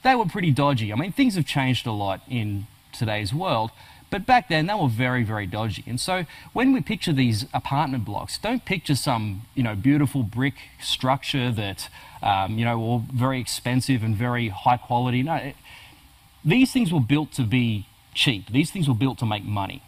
they 0.05 0.15
were 0.15 0.27
pretty 0.27 0.53
dodgy. 0.53 0.93
I 0.93 0.97
mean, 0.97 1.11
things 1.11 1.35
have 1.35 1.45
changed 1.45 1.89
a 1.89 1.91
lot 1.91 2.21
in 2.29 2.69
today's 2.93 3.35
world, 3.35 3.73
but 4.11 4.27
back 4.27 4.49
then 4.49 4.67
they 4.67 4.75
were 4.75 4.89
very, 4.89 5.23
very 5.23 5.47
dodgy. 5.47 5.85
And 5.87 6.01
so 6.01 6.25
when 6.53 6.73
we 6.73 6.81
picture 6.81 7.13
these 7.13 7.47
apartment 7.53 8.05
blocks, 8.05 8.39
don't 8.39 8.65
picture 8.65 8.95
some, 8.95 9.43
you 9.55 9.63
know, 9.63 9.75
beautiful 9.75 10.23
brick 10.23 10.55
structure 10.81 11.51
that 11.53 11.89
um, 12.23 12.59
you 12.59 12.65
know, 12.65 12.79
all 12.79 13.05
very 13.13 13.41
expensive 13.41 14.03
and 14.03 14.17
very 14.17 14.49
high 14.49 14.77
quality. 14.77 15.23
No, 15.23 15.35
it, 15.35 15.57
these 16.45 16.73
things 16.73 16.93
were 16.93 17.01
built 17.01 17.33
to 17.33 17.43
be 17.43 17.87
cheap. 18.15 18.51
These 18.51 18.71
things 18.71 18.89
were 18.89 18.95
built 18.95 19.19
to 19.19 19.27
make 19.27 19.45
money. 19.45 19.83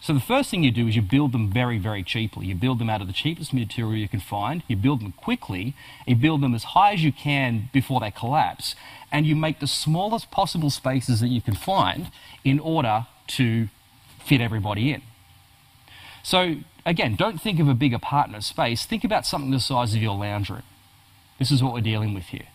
So 0.00 0.12
the 0.12 0.20
first 0.20 0.50
thing 0.50 0.62
you 0.62 0.70
do 0.70 0.86
is 0.86 0.96
you 0.96 1.02
build 1.02 1.32
them 1.32 1.50
very, 1.50 1.78
very 1.78 2.02
cheaply. 2.02 2.46
You 2.46 2.54
build 2.54 2.78
them 2.78 2.90
out 2.90 3.00
of 3.00 3.06
the 3.06 3.14
cheapest 3.14 3.54
material 3.54 3.96
you 3.96 4.08
can 4.08 4.20
find. 4.20 4.62
You 4.68 4.76
build 4.76 5.00
them 5.00 5.12
quickly. 5.12 5.74
You 6.06 6.14
build 6.14 6.42
them 6.42 6.54
as 6.54 6.64
high 6.64 6.92
as 6.92 7.02
you 7.02 7.10
can 7.10 7.70
before 7.72 8.00
they 8.00 8.10
collapse. 8.10 8.74
And 9.10 9.24
you 9.24 9.34
make 9.34 9.60
the 9.60 9.66
smallest 9.66 10.30
possible 10.30 10.68
spaces 10.68 11.20
that 11.20 11.28
you 11.28 11.40
can 11.40 11.54
find 11.54 12.10
in 12.44 12.60
order 12.60 13.06
to 13.28 13.68
fit 14.24 14.40
everybody 14.40 14.92
in. 14.92 15.02
So 16.22 16.56
again, 16.86 17.16
don't 17.16 17.40
think 17.40 17.60
of 17.60 17.68
a 17.68 17.74
big 17.74 17.92
apartment 17.92 18.44
space. 18.44 18.86
Think 18.86 19.04
about 19.04 19.26
something 19.26 19.50
the 19.50 19.60
size 19.60 19.94
of 19.94 20.02
your 20.02 20.16
lounge 20.16 20.50
room. 20.50 20.62
This 21.38 21.50
is 21.50 21.62
what 21.62 21.74
we're 21.74 21.80
dealing 21.80 22.14
with 22.14 22.24
here. 22.26 22.46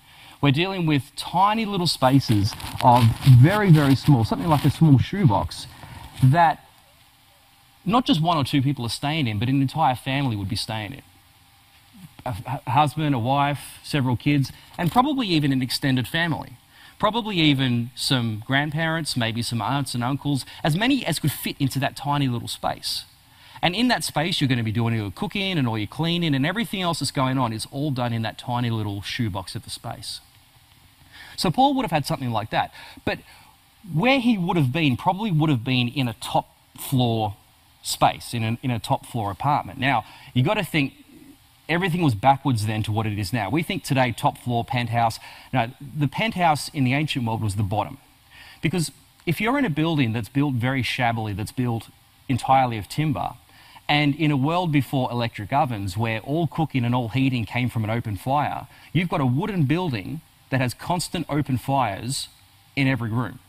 We're 0.41 0.51
dealing 0.51 0.85
with 0.85 1.13
tiny 1.15 1.65
little 1.65 1.87
spaces 1.87 2.53
of 2.81 3.03
very, 3.27 3.71
very 3.71 3.95
small, 3.95 4.23
something 4.23 4.47
like 4.47 4.63
a 4.63 4.71
small 4.71 4.97
shoebox, 4.97 5.67
that 6.23 6.65
not 7.85 8.05
just 8.05 8.21
one 8.21 8.37
or 8.37 8.43
two 8.45 8.61
people 8.61 8.85
are 8.85 8.89
staying 8.89 9.27
in, 9.27 9.37
but 9.37 9.49
an 9.49 9.61
entire 9.61 9.95
family 9.95 10.35
would 10.35 10.47
be 10.47 10.55
staying 10.55 10.93
in. 10.93 11.01
A 12.25 12.69
husband, 12.69 13.15
a 13.15 13.19
wife, 13.19 13.79
several 13.83 14.15
kids, 14.15 14.51
and 14.77 14.91
probably 14.91 15.27
even 15.27 15.51
an 15.51 15.61
extended 15.61 16.07
family. 16.07 16.53
Probably 16.99 17.37
even 17.37 17.91
some 17.95 18.43
grandparents, 18.45 19.17
maybe 19.17 19.41
some 19.41 19.61
aunts 19.61 19.95
and 19.95 20.03
uncles, 20.03 20.45
as 20.63 20.75
many 20.75 21.05
as 21.05 21.17
could 21.19 21.31
fit 21.31 21.55
into 21.59 21.79
that 21.79 21.95
tiny 21.95 22.27
little 22.27 22.47
space. 22.47 23.05
And 23.61 23.75
in 23.75 23.87
that 23.87 24.03
space, 24.03 24.39
you're 24.39 24.47
going 24.47 24.57
to 24.57 24.63
be 24.63 24.71
doing 24.71 24.93
your 24.95 25.11
cooking 25.11 25.57
and 25.57 25.67
all 25.67 25.77
your 25.77 25.87
cleaning 25.87 26.35
and 26.35 26.45
everything 26.45 26.81
else 26.81 26.99
that's 26.99 27.11
going 27.11 27.37
on 27.37 27.51
is 27.53 27.65
all 27.71 27.91
done 27.91 28.13
in 28.13 28.21
that 28.21 28.37
tiny 28.37 28.69
little 28.69 29.01
shoebox 29.01 29.55
of 29.55 29.63
the 29.63 29.69
space. 29.69 30.21
So 31.35 31.49
Paul 31.51 31.73
would 31.75 31.83
have 31.83 31.91
had 31.91 32.05
something 32.05 32.31
like 32.31 32.51
that. 32.51 32.73
But 33.05 33.19
where 33.93 34.19
he 34.19 34.37
would 34.37 34.57
have 34.57 34.71
been 34.71 34.97
probably 34.97 35.31
would 35.31 35.49
have 35.49 35.63
been 35.63 35.87
in 35.87 36.07
a 36.07 36.13
top 36.21 36.55
floor 36.77 37.35
space, 37.81 38.33
in 38.33 38.43
a, 38.43 38.57
in 38.61 38.71
a 38.71 38.79
top 38.79 39.05
floor 39.05 39.31
apartment. 39.31 39.79
Now, 39.79 40.03
you've 40.33 40.45
got 40.45 40.55
to 40.55 40.65
think 40.65 40.98
everything 41.69 42.01
was 42.01 42.15
backwards 42.15 42.65
then 42.65 42.83
to 42.83 42.91
what 42.91 43.05
it 43.05 43.17
is 43.17 43.31
now. 43.31 43.49
We 43.49 43.63
think 43.63 43.83
today 43.83 44.11
top 44.11 44.37
floor, 44.37 44.65
penthouse. 44.65 45.19
No, 45.53 45.71
the 45.79 46.07
penthouse 46.07 46.67
in 46.69 46.83
the 46.83 46.93
ancient 46.93 47.25
world 47.25 47.41
was 47.41 47.55
the 47.55 47.63
bottom. 47.63 47.99
Because 48.61 48.91
if 49.25 49.39
you're 49.39 49.57
in 49.57 49.63
a 49.63 49.69
building 49.69 50.11
that's 50.11 50.27
built 50.27 50.55
very 50.55 50.81
shabbily, 50.81 51.33
that's 51.33 51.51
built 51.51 51.89
entirely 52.27 52.77
of 52.77 52.89
timber, 52.89 53.35
And 53.89 54.13
in 54.15 54.29
a 54.29 54.37
world 54.37 54.71
before 54.71 55.11
electric 55.11 55.51
ovens, 55.51 55.97
where 55.97 56.19
all 56.19 56.45
cooking 56.45 56.85
and 56.85 56.93
all 56.93 57.09
heating 57.09 57.43
came 57.43 57.69
from 57.69 57.83
an 57.83 57.89
open 57.89 58.17
fire, 58.17 58.67
you've 58.93 59.09
got 59.09 59.19
a 59.19 59.25
wooden 59.25 59.63
building 59.63 60.21
that 60.51 60.61
has 60.61 60.75
constant 60.75 61.25
open 61.27 61.57
fires 61.57 62.27
in 62.75 62.87
every 62.87 63.09
room. 63.09 63.39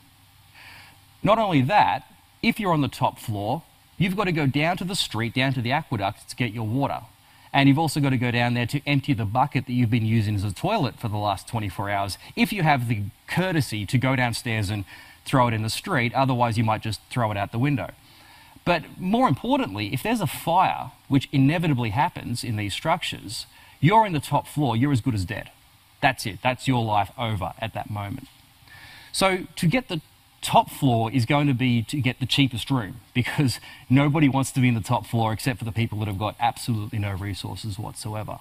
Not 1.22 1.38
only 1.38 1.60
that, 1.62 2.04
if 2.42 2.58
you're 2.58 2.72
on 2.72 2.80
the 2.80 2.88
top 2.88 3.18
floor, 3.18 3.64
you've 3.98 4.16
got 4.16 4.24
to 4.24 4.32
go 4.32 4.46
down 4.46 4.78
to 4.78 4.84
the 4.84 4.94
street, 4.94 5.34
down 5.34 5.52
to 5.52 5.60
the 5.60 5.72
aqueduct 5.72 6.30
to 6.30 6.36
get 6.36 6.54
your 6.54 6.66
water. 6.66 7.02
And 7.52 7.69
you've 7.69 7.78
also 7.78 8.00
got 8.00 8.11
to 8.11 8.16
go 8.16 8.30
down 8.30 8.54
there 8.54 8.66
to 8.66 8.80
empty 8.87 9.12
the 9.12 9.25
bucket 9.25 9.66
that 9.66 9.73
you've 9.73 9.90
been 9.90 10.07
using 10.07 10.37
as 10.37 10.45
a 10.45 10.52
toilet 10.52 10.99
for 10.99 11.09
the 11.09 11.16
last 11.16 11.49
24 11.49 11.90
hours, 11.90 12.19
if 12.37 12.52
you 12.52 12.62
have 12.62 12.87
the 12.88 13.02
courtesy 13.26 13.85
to 13.87 13.99
go 13.99 14.14
downstairs 14.14 14.71
and 14.71 14.85
throw 15.25 15.49
it 15.49 15.54
in 15.54 15.62
the 15.62 15.71
street, 15.71 16.14
otherwise, 16.14 16.57
you 16.57 16.64
might 16.64 16.83
just 16.83 17.00
throw 17.11 17.30
it 17.30 17.37
out 17.37 17.50
the 17.52 17.59
window. 17.59 17.90
But 18.64 18.85
more 18.99 19.26
importantly, 19.26 19.92
if 19.92 20.02
there's 20.02 20.21
a 20.21 20.26
fire, 20.26 20.92
which 21.09 21.28
inevitably 21.33 21.90
happens 21.90 22.45
in 22.45 22.57
these 22.57 22.73
structures, 22.73 23.47
you're 23.80 24.07
in 24.07 24.12
the 24.12 24.21
top 24.21 24.47
floor, 24.47 24.76
you're 24.76 24.92
as 24.92 25.00
good 25.00 25.14
as 25.14 25.25
dead. 25.25 25.50
That's 26.00 26.26
it. 26.26 26.38
That's 26.42 26.69
your 26.69 26.85
life 26.85 27.11
over 27.19 27.52
at 27.59 27.75
that 27.75 27.90
moment. 27.90 28.28
So 29.12 29.47
to 29.57 29.66
get 29.66 29.88
the 29.88 30.00
top 30.42 30.70
floor 30.70 31.11
is 31.12 31.26
going 31.26 31.47
to 31.47 31.54
be 31.54 31.82
to 31.82 32.00
get 32.00 32.18
the 32.20 32.26
cheapest 32.26 32.70
room 32.70 33.00
because 33.14 33.61
nobody 33.90 34.28
wants 34.28 34.52
to 34.52 34.61
be 34.61 34.68
in 34.68 34.75
the 34.75 34.80
top 34.80 35.06
floor 35.06 35.32
except 35.32 35.59
for 35.59 35.64
the 35.64 35.73
people 35.73 35.99
that 35.99 36.09
have 36.09 36.18
got 36.18 36.37
absolutely 36.40 36.99
no 36.99 37.12
resources 37.12 37.78
whatsoever. 37.78 38.38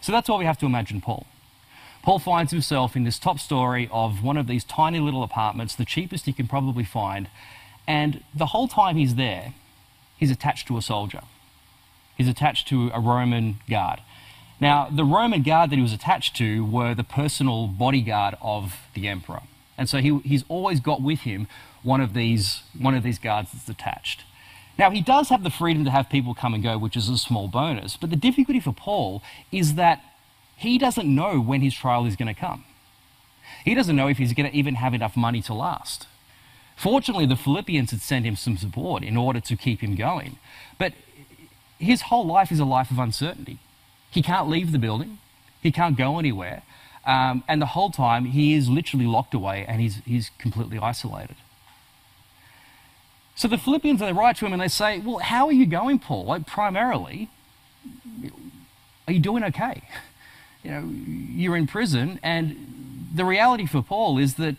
So 0.00 0.12
that's 0.12 0.28
why 0.28 0.38
we 0.38 0.44
have 0.44 0.58
to 0.58 0.66
imagine 0.66 1.00
Paul. 1.00 1.26
Paul 2.02 2.18
finds 2.18 2.50
himself 2.50 2.96
in 2.96 3.04
this 3.04 3.18
top 3.18 3.38
story 3.38 3.88
of 3.92 4.22
one 4.22 4.38
of 4.38 4.46
these 4.46 4.64
tiny 4.64 5.00
little 5.00 5.22
apartments, 5.22 5.74
the 5.74 5.84
cheapest 5.84 6.24
he 6.24 6.32
can 6.32 6.48
probably 6.48 6.84
find, 6.84 7.28
and 7.86 8.24
the 8.34 8.46
whole 8.46 8.68
time 8.68 8.96
he's 8.96 9.16
there, 9.16 9.52
he's 10.16 10.30
attached 10.30 10.66
to 10.68 10.78
a 10.78 10.82
soldier. 10.82 11.22
He's 12.16 12.28
attached 12.28 12.68
to 12.68 12.90
a 12.94 13.00
Roman 13.00 13.60
guard. 13.68 14.00
Now, 14.60 14.88
the 14.90 15.04
Roman 15.04 15.42
guard 15.42 15.70
that 15.70 15.76
he 15.76 15.82
was 15.82 15.92
attached 15.92 16.36
to 16.36 16.64
were 16.64 16.94
the 16.94 17.04
personal 17.04 17.66
bodyguard 17.66 18.36
of 18.42 18.76
the 18.94 19.08
emperor. 19.08 19.42
And 19.80 19.88
so 19.88 19.98
he, 19.98 20.18
he's 20.18 20.44
always 20.50 20.78
got 20.78 21.00
with 21.00 21.20
him 21.20 21.48
one 21.82 22.02
of, 22.02 22.12
these, 22.12 22.64
one 22.78 22.94
of 22.94 23.02
these 23.02 23.18
guards 23.18 23.50
that's 23.50 23.66
attached. 23.66 24.24
Now, 24.78 24.90
he 24.90 25.00
does 25.00 25.30
have 25.30 25.42
the 25.42 25.48
freedom 25.48 25.86
to 25.86 25.90
have 25.90 26.10
people 26.10 26.34
come 26.34 26.52
and 26.52 26.62
go, 26.62 26.76
which 26.76 26.98
is 26.98 27.08
a 27.08 27.16
small 27.16 27.48
bonus. 27.48 27.96
But 27.96 28.10
the 28.10 28.16
difficulty 28.16 28.60
for 28.60 28.74
Paul 28.74 29.22
is 29.50 29.76
that 29.76 30.02
he 30.54 30.76
doesn't 30.76 31.12
know 31.12 31.40
when 31.40 31.62
his 31.62 31.74
trial 31.74 32.04
is 32.04 32.14
going 32.14 32.32
to 32.32 32.38
come. 32.38 32.66
He 33.64 33.74
doesn't 33.74 33.96
know 33.96 34.06
if 34.06 34.18
he's 34.18 34.34
going 34.34 34.50
to 34.50 34.54
even 34.54 34.74
have 34.74 34.92
enough 34.92 35.16
money 35.16 35.40
to 35.42 35.54
last. 35.54 36.06
Fortunately, 36.76 37.24
the 37.24 37.34
Philippians 37.34 37.90
had 37.90 38.02
sent 38.02 38.26
him 38.26 38.36
some 38.36 38.58
support 38.58 39.02
in 39.02 39.16
order 39.16 39.40
to 39.40 39.56
keep 39.56 39.80
him 39.80 39.96
going. 39.96 40.38
But 40.78 40.92
his 41.78 42.02
whole 42.02 42.26
life 42.26 42.52
is 42.52 42.58
a 42.58 42.66
life 42.66 42.90
of 42.90 42.98
uncertainty. 42.98 43.60
He 44.10 44.20
can't 44.20 44.48
leave 44.50 44.72
the 44.72 44.78
building, 44.78 45.18
he 45.62 45.72
can't 45.72 45.96
go 45.96 46.18
anywhere. 46.18 46.64
Um, 47.06 47.42
and 47.48 47.60
the 47.62 47.66
whole 47.66 47.90
time, 47.90 48.26
he 48.26 48.54
is 48.54 48.68
literally 48.68 49.06
locked 49.06 49.34
away 49.34 49.64
and 49.66 49.80
he's, 49.80 49.96
he's 50.04 50.30
completely 50.38 50.78
isolated. 50.78 51.36
So 53.34 53.48
the 53.48 53.56
Philippians, 53.56 54.00
they 54.00 54.12
write 54.12 54.36
to 54.36 54.46
him 54.46 54.52
and 54.52 54.60
they 54.60 54.68
say, 54.68 54.98
Well, 54.98 55.18
how 55.18 55.46
are 55.46 55.52
you 55.52 55.64
going, 55.64 55.98
Paul? 55.98 56.26
Like, 56.26 56.46
primarily, 56.46 57.30
are 59.06 59.12
you 59.12 59.20
doing 59.20 59.44
okay? 59.44 59.82
You 60.62 60.70
know, 60.72 60.90
you're 60.90 61.56
in 61.56 61.66
prison, 61.66 62.20
and 62.22 63.08
the 63.14 63.24
reality 63.24 63.64
for 63.64 63.80
Paul 63.80 64.18
is 64.18 64.34
that 64.34 64.56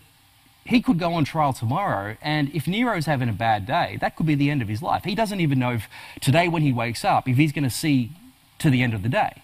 he 0.65 0.81
could 0.81 0.97
go 0.97 1.13
on 1.13 1.25
trial 1.25 1.53
tomorrow, 1.53 2.17
and 2.23 2.49
if 2.55 2.67
Nero's 2.67 3.05
having 3.05 3.29
a 3.29 3.33
bad 3.33 3.67
day, 3.67 3.99
that 4.01 4.15
could 4.15 4.25
be 4.25 4.33
the 4.33 4.49
end 4.49 4.63
of 4.63 4.67
his 4.67 4.81
life. 4.81 5.03
He 5.03 5.13
doesn't 5.13 5.39
even 5.39 5.59
know 5.59 5.73
if 5.73 5.87
today, 6.19 6.47
when 6.47 6.63
he 6.63 6.73
wakes 6.73 7.05
up, 7.05 7.27
if 7.27 7.37
he's 7.37 7.51
going 7.51 7.65
to 7.65 7.69
see 7.69 8.13
to 8.57 8.71
the 8.71 8.81
end 8.81 8.95
of 8.95 9.03
the 9.03 9.09
day. 9.09 9.43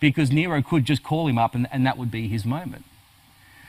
Because 0.00 0.30
Nero 0.30 0.62
could 0.62 0.84
just 0.84 1.02
call 1.02 1.26
him 1.26 1.38
up 1.38 1.54
and, 1.54 1.66
and 1.72 1.86
that 1.86 1.98
would 1.98 2.10
be 2.10 2.28
his 2.28 2.44
moment. 2.44 2.84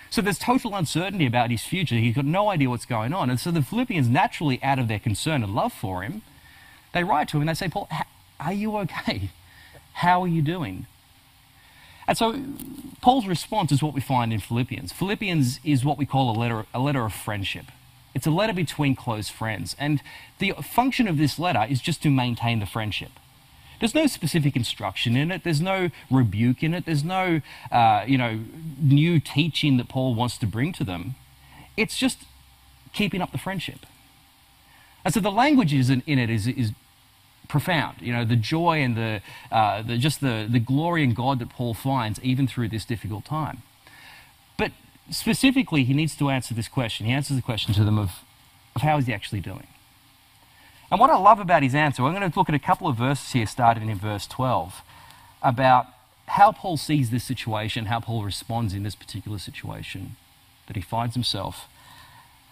So 0.09 0.21
there's 0.21 0.39
total 0.39 0.75
uncertainty 0.75 1.25
about 1.25 1.51
his 1.51 1.63
future. 1.63 1.95
He's 1.95 2.15
got 2.15 2.25
no 2.25 2.49
idea 2.49 2.69
what's 2.69 2.85
going 2.85 3.13
on. 3.13 3.29
And 3.29 3.39
so 3.39 3.51
the 3.51 3.61
Philippians, 3.61 4.09
naturally, 4.09 4.61
out 4.63 4.79
of 4.79 4.87
their 4.87 4.99
concern 4.99 5.43
and 5.43 5.53
love 5.53 5.71
for 5.71 6.01
him, 6.01 6.23
they 6.93 7.03
write 7.03 7.27
to 7.29 7.37
him 7.37 7.41
and 7.41 7.49
they 7.49 7.53
say, 7.53 7.69
Paul, 7.69 7.87
are 8.39 8.53
you 8.53 8.75
okay? 8.77 9.29
How 9.93 10.23
are 10.23 10.27
you 10.27 10.41
doing? 10.41 10.87
And 12.07 12.17
so 12.17 12.41
Paul's 13.01 13.27
response 13.27 13.71
is 13.71 13.83
what 13.83 13.93
we 13.93 14.01
find 14.01 14.33
in 14.33 14.39
Philippians. 14.39 14.91
Philippians 14.91 15.59
is 15.63 15.85
what 15.85 15.99
we 15.99 16.07
call 16.07 16.35
a 16.35 16.37
letter, 16.37 16.65
a 16.73 16.79
letter 16.79 17.05
of 17.05 17.13
friendship. 17.13 17.65
It's 18.15 18.25
a 18.25 18.31
letter 18.31 18.53
between 18.53 18.95
close 18.95 19.29
friends. 19.29 19.75
And 19.77 20.01
the 20.39 20.53
function 20.63 21.07
of 21.07 21.19
this 21.19 21.37
letter 21.37 21.67
is 21.69 21.81
just 21.81 22.01
to 22.01 22.09
maintain 22.09 22.59
the 22.59 22.65
friendship. 22.65 23.11
There's 23.79 23.95
no 23.95 24.07
specific 24.07 24.55
instruction 24.55 25.15
in 25.15 25.31
it. 25.31 25.43
There's 25.43 25.61
no 25.61 25.89
rebuke 26.11 26.63
in 26.63 26.73
it. 26.73 26.85
There's 26.85 27.03
no, 27.03 27.41
uh, 27.71 28.03
you 28.07 28.17
know, 28.17 28.39
new 28.81 29.19
teaching 29.19 29.77
that 29.77 29.87
Paul 29.87 30.15
wants 30.15 30.37
to 30.39 30.47
bring 30.47 30.73
to 30.73 30.83
them. 30.83 31.15
It's 31.77 31.97
just 31.97 32.25
keeping 32.93 33.21
up 33.21 33.31
the 33.31 33.37
friendship. 33.37 33.85
And 35.05 35.13
so 35.13 35.19
the 35.19 35.31
language 35.31 35.73
in, 35.73 36.03
in 36.05 36.19
it 36.19 36.29
is, 36.29 36.47
is 36.47 36.73
profound. 37.47 38.01
You 38.01 38.13
know, 38.13 38.25
the 38.25 38.35
joy 38.35 38.81
and 38.81 38.97
the, 38.97 39.21
uh, 39.51 39.81
the 39.81 39.97
just 39.97 40.21
the, 40.21 40.47
the 40.49 40.59
glory 40.59 41.03
in 41.03 41.13
God 41.13 41.39
that 41.39 41.49
Paul 41.49 41.73
finds 41.73 42.19
even 42.21 42.47
through 42.47 42.69
this 42.69 42.85
difficult 42.85 43.25
time. 43.25 43.63
But 44.57 44.71
specifically, 45.09 45.85
he 45.85 45.93
needs 45.93 46.15
to 46.17 46.29
answer 46.29 46.53
this 46.53 46.67
question. 46.67 47.05
He 47.05 47.13
answers 47.13 47.37
the 47.37 47.43
question 47.43 47.73
to 47.75 47.83
them 47.83 47.97
of, 47.97 48.11
of 48.75 48.81
how 48.81 48.97
is 48.97 49.05
he 49.05 49.13
actually 49.13 49.41
doing? 49.41 49.67
And 50.91 50.99
what 50.99 51.09
I 51.09 51.17
love 51.17 51.39
about 51.39 51.63
his 51.63 51.75
answer, 51.75 52.03
I'm 52.03 52.13
going 52.13 52.29
to 52.29 52.39
look 52.39 52.49
at 52.49 52.55
a 52.55 52.59
couple 52.59 52.87
of 52.87 52.95
verses 52.95 53.31
here, 53.31 53.45
starting 53.45 53.89
in 53.89 53.97
verse 53.97 54.25
12, 54.25 54.81
about 55.43 55.87
how 56.27 56.51
Paul 56.51 56.77
sees 56.77 57.09
this 57.09 57.23
situation, 57.23 57.85
how 57.85 57.99
Paul 57.99 58.23
responds 58.23 58.73
in 58.73 58.83
this 58.83 58.95
particular 58.95 59.37
situation 59.37 60.15
that 60.67 60.75
he 60.75 60.81
finds 60.81 61.15
himself. 61.15 61.67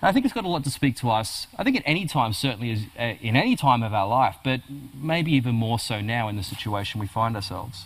And 0.02 0.10
I 0.10 0.12
think 0.12 0.26
it's 0.26 0.34
got 0.34 0.46
a 0.46 0.50
lot 0.50 0.64
to 0.64 0.70
speak 0.70 0.96
to 0.98 1.10
us. 1.10 1.48
I 1.58 1.64
think 1.64 1.78
at 1.78 1.84
any 1.86 2.06
time, 2.06 2.34
certainly 2.34 2.90
uh, 3.00 3.14
in 3.22 3.36
any 3.36 3.56
time 3.56 3.82
of 3.82 3.94
our 3.94 4.08
life, 4.08 4.36
but 4.44 4.62
maybe 4.94 5.32
even 5.32 5.56
more 5.56 5.80
so 5.80 6.02
now 6.02 6.28
in 6.28 6.36
the 6.36 6.44
situation 6.44 7.00
we 7.00 7.08
find 7.08 7.36
ourselves. 7.36 7.86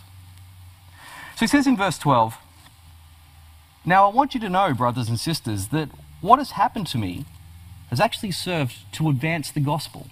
So 1.36 1.40
he 1.40 1.46
says 1.46 1.66
in 1.66 1.76
verse 1.76 1.98
12, 1.98 2.36
Now 3.86 4.08
I 4.08 4.14
want 4.14 4.34
you 4.34 4.40
to 4.40 4.50
know, 4.50 4.74
brothers 4.74 5.08
and 5.08 5.18
sisters, 5.18 5.68
that 5.68 5.88
what 6.20 6.38
has 6.38 6.52
happened 6.52 6.86
to 6.88 6.98
me 6.98 7.24
has 7.88 8.00
actually 8.00 8.32
served 8.32 8.74
to 8.92 9.08
advance 9.08 9.50
the 9.50 9.60
gospel 9.60 10.08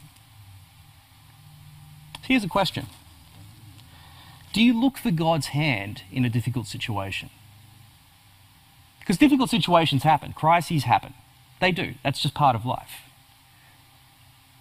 Here's 2.30 2.44
a 2.44 2.48
question 2.48 2.86
Do 4.52 4.62
you 4.62 4.80
look 4.80 4.96
for 4.96 5.10
God's 5.10 5.48
hand 5.48 6.04
in 6.12 6.24
a 6.24 6.30
difficult 6.30 6.68
situation? 6.68 7.28
Because 9.00 9.18
difficult 9.18 9.50
situations 9.50 10.04
happen, 10.04 10.32
crises 10.32 10.84
happen. 10.84 11.14
They 11.60 11.72
do. 11.72 11.94
That's 12.04 12.20
just 12.20 12.32
part 12.32 12.54
of 12.54 12.64
life. 12.64 13.00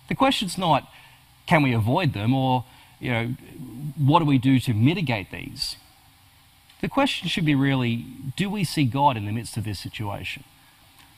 The 0.08 0.16
question's 0.16 0.58
not 0.58 0.92
can 1.46 1.62
we 1.62 1.72
avoid 1.72 2.14
them 2.14 2.34
or 2.34 2.66
you 3.00 3.12
know 3.12 3.36
what 3.96 4.18
do 4.18 4.26
we 4.26 4.40
do 4.40 4.60
to 4.62 4.74
mitigate 4.74 5.30
these? 5.30 5.76
The 6.82 6.90
question 6.90 7.28
should 7.28 7.46
be 7.46 7.54
really 7.54 7.98
do 8.36 8.50
we 8.50 8.64
see 8.64 8.86
God 8.86 9.16
in 9.16 9.28
the 9.28 9.32
midst 9.32 9.58
of 9.58 9.64
this 9.64 9.78
situation? 9.78 10.44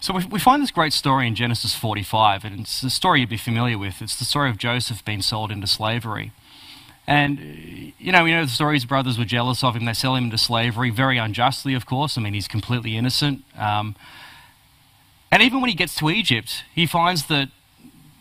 So 0.01 0.15
we, 0.15 0.25
we 0.25 0.39
find 0.39 0.61
this 0.61 0.71
great 0.71 0.93
story 0.93 1.27
in 1.27 1.35
Genesis 1.35 1.75
45, 1.75 2.43
and 2.43 2.61
it's 2.61 2.81
a 2.81 2.89
story 2.89 3.19
you'd 3.19 3.29
be 3.29 3.37
familiar 3.37 3.77
with. 3.77 4.01
It's 4.01 4.15
the 4.15 4.25
story 4.25 4.49
of 4.49 4.57
Joseph 4.57 5.05
being 5.05 5.21
sold 5.21 5.51
into 5.51 5.67
slavery. 5.67 6.31
And, 7.11 7.93
you 7.99 8.13
know, 8.13 8.23
we 8.23 8.31
know 8.31 8.45
the 8.45 8.49
story 8.49 8.77
his 8.77 8.85
brothers 8.85 9.19
were 9.19 9.25
jealous 9.25 9.65
of 9.65 9.75
him. 9.75 9.83
They 9.83 9.91
sell 9.91 10.15
him 10.15 10.23
into 10.25 10.37
slavery, 10.37 10.89
very 10.91 11.17
unjustly, 11.17 11.73
of 11.73 11.85
course. 11.85 12.17
I 12.17 12.21
mean, 12.21 12.33
he's 12.33 12.47
completely 12.47 12.95
innocent. 12.95 13.43
Um, 13.57 13.97
and 15.29 15.43
even 15.43 15.59
when 15.59 15.69
he 15.69 15.75
gets 15.75 15.93
to 15.95 16.09
Egypt, 16.09 16.63
he 16.73 16.85
finds 16.85 17.25
that 17.25 17.49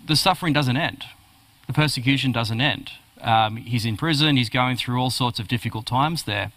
the 0.05 0.17
suffering 0.17 0.53
doesn't 0.53 0.77
end, 0.77 1.05
the 1.69 1.73
persecution 1.73 2.33
doesn't 2.33 2.61
end. 2.61 2.91
Um, 3.21 3.59
he's 3.59 3.85
in 3.85 3.97
prison, 3.97 4.37
he's 4.37 4.51
going 4.51 4.77
through 4.77 5.01
all 5.01 5.11
sorts 5.11 5.39
of 5.39 5.47
difficult 5.47 5.87
times 5.87 6.25
there. 6.25 6.51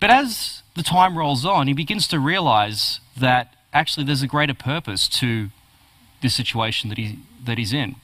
But 0.00 0.10
as 0.10 0.62
the 0.74 0.82
time 0.82 1.16
rolls 1.16 1.46
on, 1.46 1.68
he 1.68 1.72
begins 1.72 2.06
to 2.08 2.20
realize 2.20 3.00
that 3.16 3.54
actually 3.72 4.04
there's 4.04 4.22
a 4.22 4.26
greater 4.26 4.52
purpose 4.52 5.08
to 5.20 5.48
this 6.20 6.34
situation 6.34 6.90
that, 6.90 6.98
he, 6.98 7.20
that 7.42 7.56
he's 7.56 7.72
in. 7.72 7.96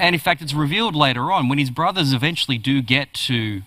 And 0.00 0.14
in 0.14 0.20
fact, 0.20 0.40
it's 0.40 0.54
revealed 0.54 0.96
later 0.96 1.30
on 1.30 1.48
when 1.50 1.58
his 1.58 1.70
brothers 1.70 2.14
eventually 2.14 2.56
do 2.56 2.80
get 2.80 3.12
to 3.28 3.62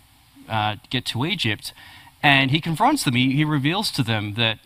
uh, 0.49 0.77
get 0.89 1.05
to 1.05 1.25
Egypt, 1.25 1.73
and 2.21 2.51
he 2.51 2.59
confronts 2.59 3.03
them. 3.03 3.13
He, 3.13 3.33
he, 3.33 3.45
reveals 3.45 3.91
to 3.91 4.03
them 4.03 4.33
that 4.33 4.59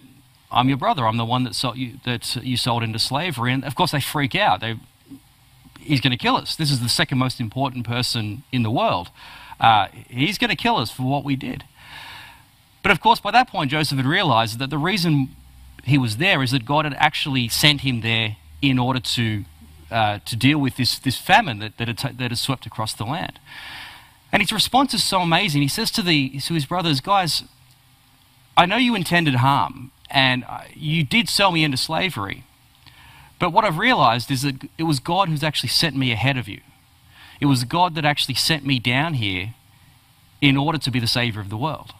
I'm 0.50 0.70
your 0.70 0.78
brother. 0.78 1.06
I'm 1.06 1.18
the 1.18 1.26
one 1.26 1.44
that 1.44 1.54
sold 1.54 1.78
you, 1.78 2.00
that 2.06 2.38
you 2.38 2.56
sold 2.56 2.84
into 2.84 3.00
slavery. 3.00 3.52
And 3.54 3.66
of 3.66 3.76
course, 3.76 3.92
they 3.92 4.00
freak 4.00 4.34
out. 4.34 4.62
They, 4.62 4.80
he's 5.80 6.02
going 6.02 6.12
to 6.12 6.18
kill 6.18 6.38
us. 6.38 6.56
This 6.56 6.72
is 6.72 6.80
the 6.80 6.90
second 6.90 7.18
most 7.18 7.40
important 7.40 7.86
person 7.86 8.44
in 8.52 8.64
the 8.64 8.72
world. 8.72 9.10
Uh, 9.60 9.88
he's 10.10 10.38
going 10.38 10.50
to 10.50 10.56
kill 10.56 10.78
us 10.78 10.90
for 10.90 11.04
what 11.04 11.24
we 11.24 11.36
did. 11.36 11.66
But 12.82 12.92
of 12.92 13.02
course, 13.02 13.20
by 13.20 13.32
that 13.32 13.50
point, 13.50 13.72
Joseph 13.72 13.98
had 13.98 14.06
realized 14.06 14.58
that 14.60 14.70
the 14.70 14.78
reason 14.78 15.36
he 15.84 15.98
was 15.98 16.18
there 16.18 16.42
is 16.42 16.52
that 16.52 16.66
God 16.66 16.86
had 16.86 16.94
actually 16.96 17.50
sent 17.50 17.82
him 17.82 18.02
there 18.02 18.38
in 18.62 18.80
order 18.80 19.00
to 19.00 19.44
uh, 19.90 20.20
to 20.26 20.36
deal 20.36 20.60
with 20.60 20.78
this, 20.78 21.00
this 21.00 21.18
famine 21.18 21.60
that, 21.60 21.78
that, 21.78 21.88
had, 21.88 22.18
that 22.18 22.32
has 22.32 22.42
swept 22.42 22.66
across 22.66 22.94
the 22.94 23.06
land. 23.06 23.40
And 24.32 24.42
his 24.42 24.52
response 24.52 24.94
is 24.94 25.04
so 25.04 25.22
amazing. 25.22 25.62
He 25.62 25.68
says 25.68 25.92
to, 25.92 26.02
the, 26.02 26.40
to 26.40 26.54
his 26.54 26.66
brothers, 26.66 27.00
Guys, 27.00 27.44
I 28.56 28.66
know 28.66 28.78
you 28.78 28.96
intended 28.96 29.36
harm, 29.36 29.92
and 30.10 30.44
uh, 30.48 30.62
you 30.74 31.04
did 31.04 31.30
sell 31.30 31.52
me 31.52 31.64
into 31.64 31.78
slavery. 31.78 32.44
But 33.40 33.54
what 33.54 33.64
I've 33.64 33.78
realized 33.78 34.32
is 34.32 34.42
that 34.42 34.68
it 34.78 34.84
was 34.84 35.00
God 35.00 35.30
who's 35.30 35.44
actually 35.44 35.70
sent 35.70 35.96
me 35.96 36.12
ahead 36.12 36.38
of 36.38 36.48
you. 36.48 36.62
It 37.40 37.46
was 37.46 37.64
God 37.64 37.96
that 37.96 38.06
actually 38.06 38.36
sent 38.36 38.66
me 38.66 38.80
down 38.80 39.14
here 39.14 39.54
in 40.42 40.58
order 40.58 40.78
to 40.80 40.92
be 40.92 41.00
the 41.00 41.08
Savior 41.08 41.40
of 41.40 41.50
the 41.50 41.58
world. 41.58 41.94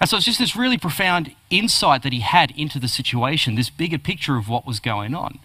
And 0.00 0.08
so 0.08 0.16
it's 0.16 0.26
just 0.26 0.38
this 0.38 0.54
really 0.54 0.78
profound 0.78 1.34
insight 1.50 2.02
that 2.04 2.12
he 2.12 2.20
had 2.20 2.52
into 2.52 2.78
the 2.78 2.86
situation, 2.86 3.56
this 3.56 3.70
bigger 3.70 3.98
picture 3.98 4.36
of 4.36 4.48
what 4.48 4.64
was 4.64 4.78
going 4.78 5.14
on. 5.14 5.40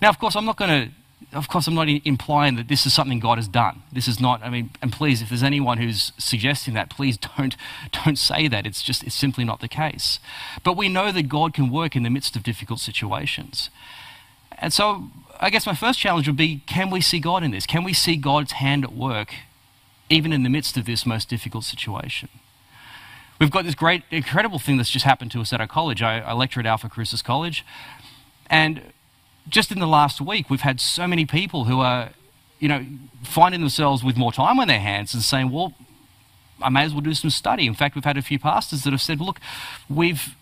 Now, 0.00 0.08
of 0.08 0.18
course, 0.18 0.36
I'm 0.36 0.44
not 0.44 0.56
going 0.56 0.70
to 0.70 0.94
of 1.34 1.48
course, 1.48 1.66
I'm 1.66 1.74
not 1.74 1.88
implying 1.88 2.54
that 2.56 2.68
this 2.68 2.86
is 2.86 2.92
something 2.92 3.18
God 3.18 3.38
has 3.38 3.48
done. 3.48 3.82
This 3.92 4.06
is 4.06 4.20
not. 4.20 4.42
I 4.42 4.50
mean, 4.50 4.70
and 4.80 4.92
please, 4.92 5.20
if 5.20 5.28
there's 5.28 5.42
anyone 5.42 5.78
who's 5.78 6.12
suggesting 6.16 6.74
that, 6.74 6.90
please 6.90 7.16
don't 7.16 7.56
don't 8.04 8.18
say 8.18 8.48
that. 8.48 8.66
It's 8.66 8.82
just 8.82 9.02
it's 9.04 9.14
simply 9.14 9.44
not 9.44 9.60
the 9.60 9.68
case. 9.68 10.18
But 10.62 10.76
we 10.76 10.88
know 10.88 11.12
that 11.12 11.28
God 11.28 11.54
can 11.54 11.70
work 11.70 11.96
in 11.96 12.02
the 12.02 12.10
midst 12.10 12.36
of 12.36 12.42
difficult 12.42 12.80
situations, 12.80 13.70
and 14.58 14.72
so 14.72 15.10
I 15.40 15.50
guess 15.50 15.66
my 15.66 15.74
first 15.74 15.98
challenge 15.98 16.26
would 16.28 16.36
be: 16.36 16.62
Can 16.66 16.90
we 16.90 17.00
see 17.00 17.18
God 17.18 17.42
in 17.42 17.50
this? 17.50 17.66
Can 17.66 17.84
we 17.84 17.92
see 17.92 18.16
God's 18.16 18.52
hand 18.52 18.84
at 18.84 18.92
work, 18.92 19.34
even 20.08 20.32
in 20.32 20.42
the 20.42 20.50
midst 20.50 20.76
of 20.76 20.84
this 20.84 21.04
most 21.04 21.28
difficult 21.28 21.64
situation? 21.64 22.28
We've 23.40 23.50
got 23.50 23.64
this 23.64 23.74
great, 23.74 24.04
incredible 24.12 24.60
thing 24.60 24.76
that's 24.76 24.90
just 24.90 25.04
happened 25.04 25.32
to 25.32 25.40
us 25.40 25.52
at 25.52 25.60
our 25.60 25.66
college. 25.66 26.02
I, 26.02 26.20
I 26.20 26.32
lecture 26.34 26.60
at 26.60 26.66
Alpha 26.66 26.88
Crucis 26.88 27.20
College, 27.20 27.66
and 28.48 28.80
just 29.48 29.70
in 29.70 29.78
the 29.78 29.86
last 29.86 30.20
week, 30.20 30.50
we've 30.50 30.62
had 30.62 30.80
so 30.80 31.06
many 31.06 31.26
people 31.26 31.64
who 31.64 31.80
are, 31.80 32.10
you 32.58 32.68
know, 32.68 32.84
finding 33.22 33.60
themselves 33.60 34.02
with 34.02 34.16
more 34.16 34.32
time 34.32 34.58
on 34.58 34.68
their 34.68 34.80
hands 34.80 35.14
and 35.14 35.22
saying, 35.22 35.50
well, 35.50 35.74
I 36.62 36.68
may 36.68 36.84
as 36.84 36.92
well 36.92 37.00
do 37.00 37.14
some 37.14 37.30
study. 37.30 37.66
In 37.66 37.74
fact, 37.74 37.94
we've 37.94 38.04
had 38.04 38.16
a 38.16 38.22
few 38.22 38.38
pastors 38.38 38.84
that 38.84 38.92
have 38.92 39.02
said, 39.02 39.20
look, 39.20 39.40
we've, 39.88 40.34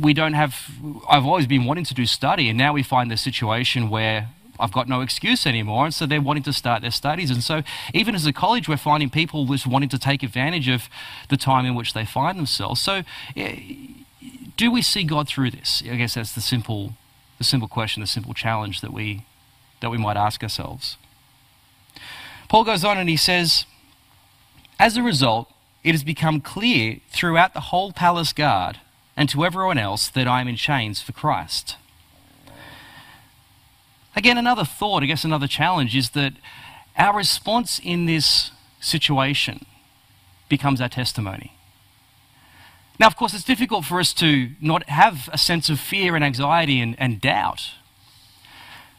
we 0.00 0.14
don't 0.14 0.32
have, 0.32 0.70
I've 1.08 1.26
always 1.26 1.46
been 1.46 1.64
wanting 1.64 1.84
to 1.84 1.94
do 1.94 2.06
study, 2.06 2.48
and 2.48 2.58
now 2.58 2.72
we 2.72 2.82
find 2.82 3.10
the 3.10 3.16
situation 3.16 3.88
where 3.88 4.28
I've 4.58 4.72
got 4.72 4.88
no 4.88 5.00
excuse 5.00 5.46
anymore, 5.46 5.84
and 5.84 5.94
so 5.94 6.06
they're 6.06 6.20
wanting 6.20 6.44
to 6.44 6.52
start 6.52 6.82
their 6.82 6.90
studies. 6.90 7.30
And 7.30 7.42
so, 7.42 7.62
even 7.92 8.14
as 8.14 8.24
a 8.24 8.32
college, 8.32 8.68
we're 8.68 8.76
finding 8.76 9.10
people 9.10 9.44
just 9.46 9.66
wanting 9.66 9.88
to 9.88 9.98
take 9.98 10.22
advantage 10.22 10.68
of 10.68 10.88
the 11.28 11.36
time 11.36 11.66
in 11.66 11.74
which 11.74 11.92
they 11.92 12.04
find 12.04 12.38
themselves. 12.38 12.80
So, 12.80 13.02
eh, 13.36 13.56
do 14.56 14.70
we 14.70 14.80
see 14.80 15.02
God 15.02 15.28
through 15.28 15.50
this? 15.50 15.82
I 15.90 15.96
guess 15.96 16.14
that's 16.14 16.32
the 16.32 16.40
simple 16.40 16.94
the 17.38 17.44
simple 17.44 17.68
question, 17.68 18.00
the 18.00 18.06
simple 18.06 18.34
challenge 18.34 18.80
that 18.80 18.92
we, 18.92 19.24
that 19.80 19.90
we 19.90 19.98
might 19.98 20.16
ask 20.16 20.42
ourselves. 20.42 20.96
Paul 22.48 22.64
goes 22.64 22.84
on 22.84 22.98
and 22.98 23.08
he 23.08 23.16
says, 23.16 23.66
As 24.78 24.96
a 24.96 25.02
result, 25.02 25.50
it 25.82 25.92
has 25.92 26.04
become 26.04 26.40
clear 26.40 27.00
throughout 27.10 27.54
the 27.54 27.60
whole 27.60 27.92
palace 27.92 28.32
guard 28.32 28.80
and 29.16 29.28
to 29.28 29.44
everyone 29.44 29.78
else 29.78 30.08
that 30.08 30.26
I 30.26 30.40
am 30.40 30.48
in 30.48 30.56
chains 30.56 31.00
for 31.00 31.12
Christ. 31.12 31.76
Again, 34.16 34.38
another 34.38 34.64
thought, 34.64 35.02
I 35.02 35.06
guess 35.06 35.24
another 35.24 35.48
challenge 35.48 35.96
is 35.96 36.10
that 36.10 36.34
our 36.96 37.16
response 37.16 37.80
in 37.82 38.06
this 38.06 38.52
situation 38.80 39.66
becomes 40.48 40.80
our 40.80 40.88
testimony. 40.88 41.53
Now, 42.98 43.06
of 43.08 43.16
course, 43.16 43.34
it's 43.34 43.44
difficult 43.44 43.84
for 43.84 43.98
us 43.98 44.14
to 44.14 44.50
not 44.60 44.88
have 44.88 45.28
a 45.32 45.38
sense 45.38 45.68
of 45.68 45.80
fear 45.80 46.14
and 46.14 46.24
anxiety 46.24 46.80
and, 46.80 46.94
and 46.98 47.20
doubt. 47.20 47.70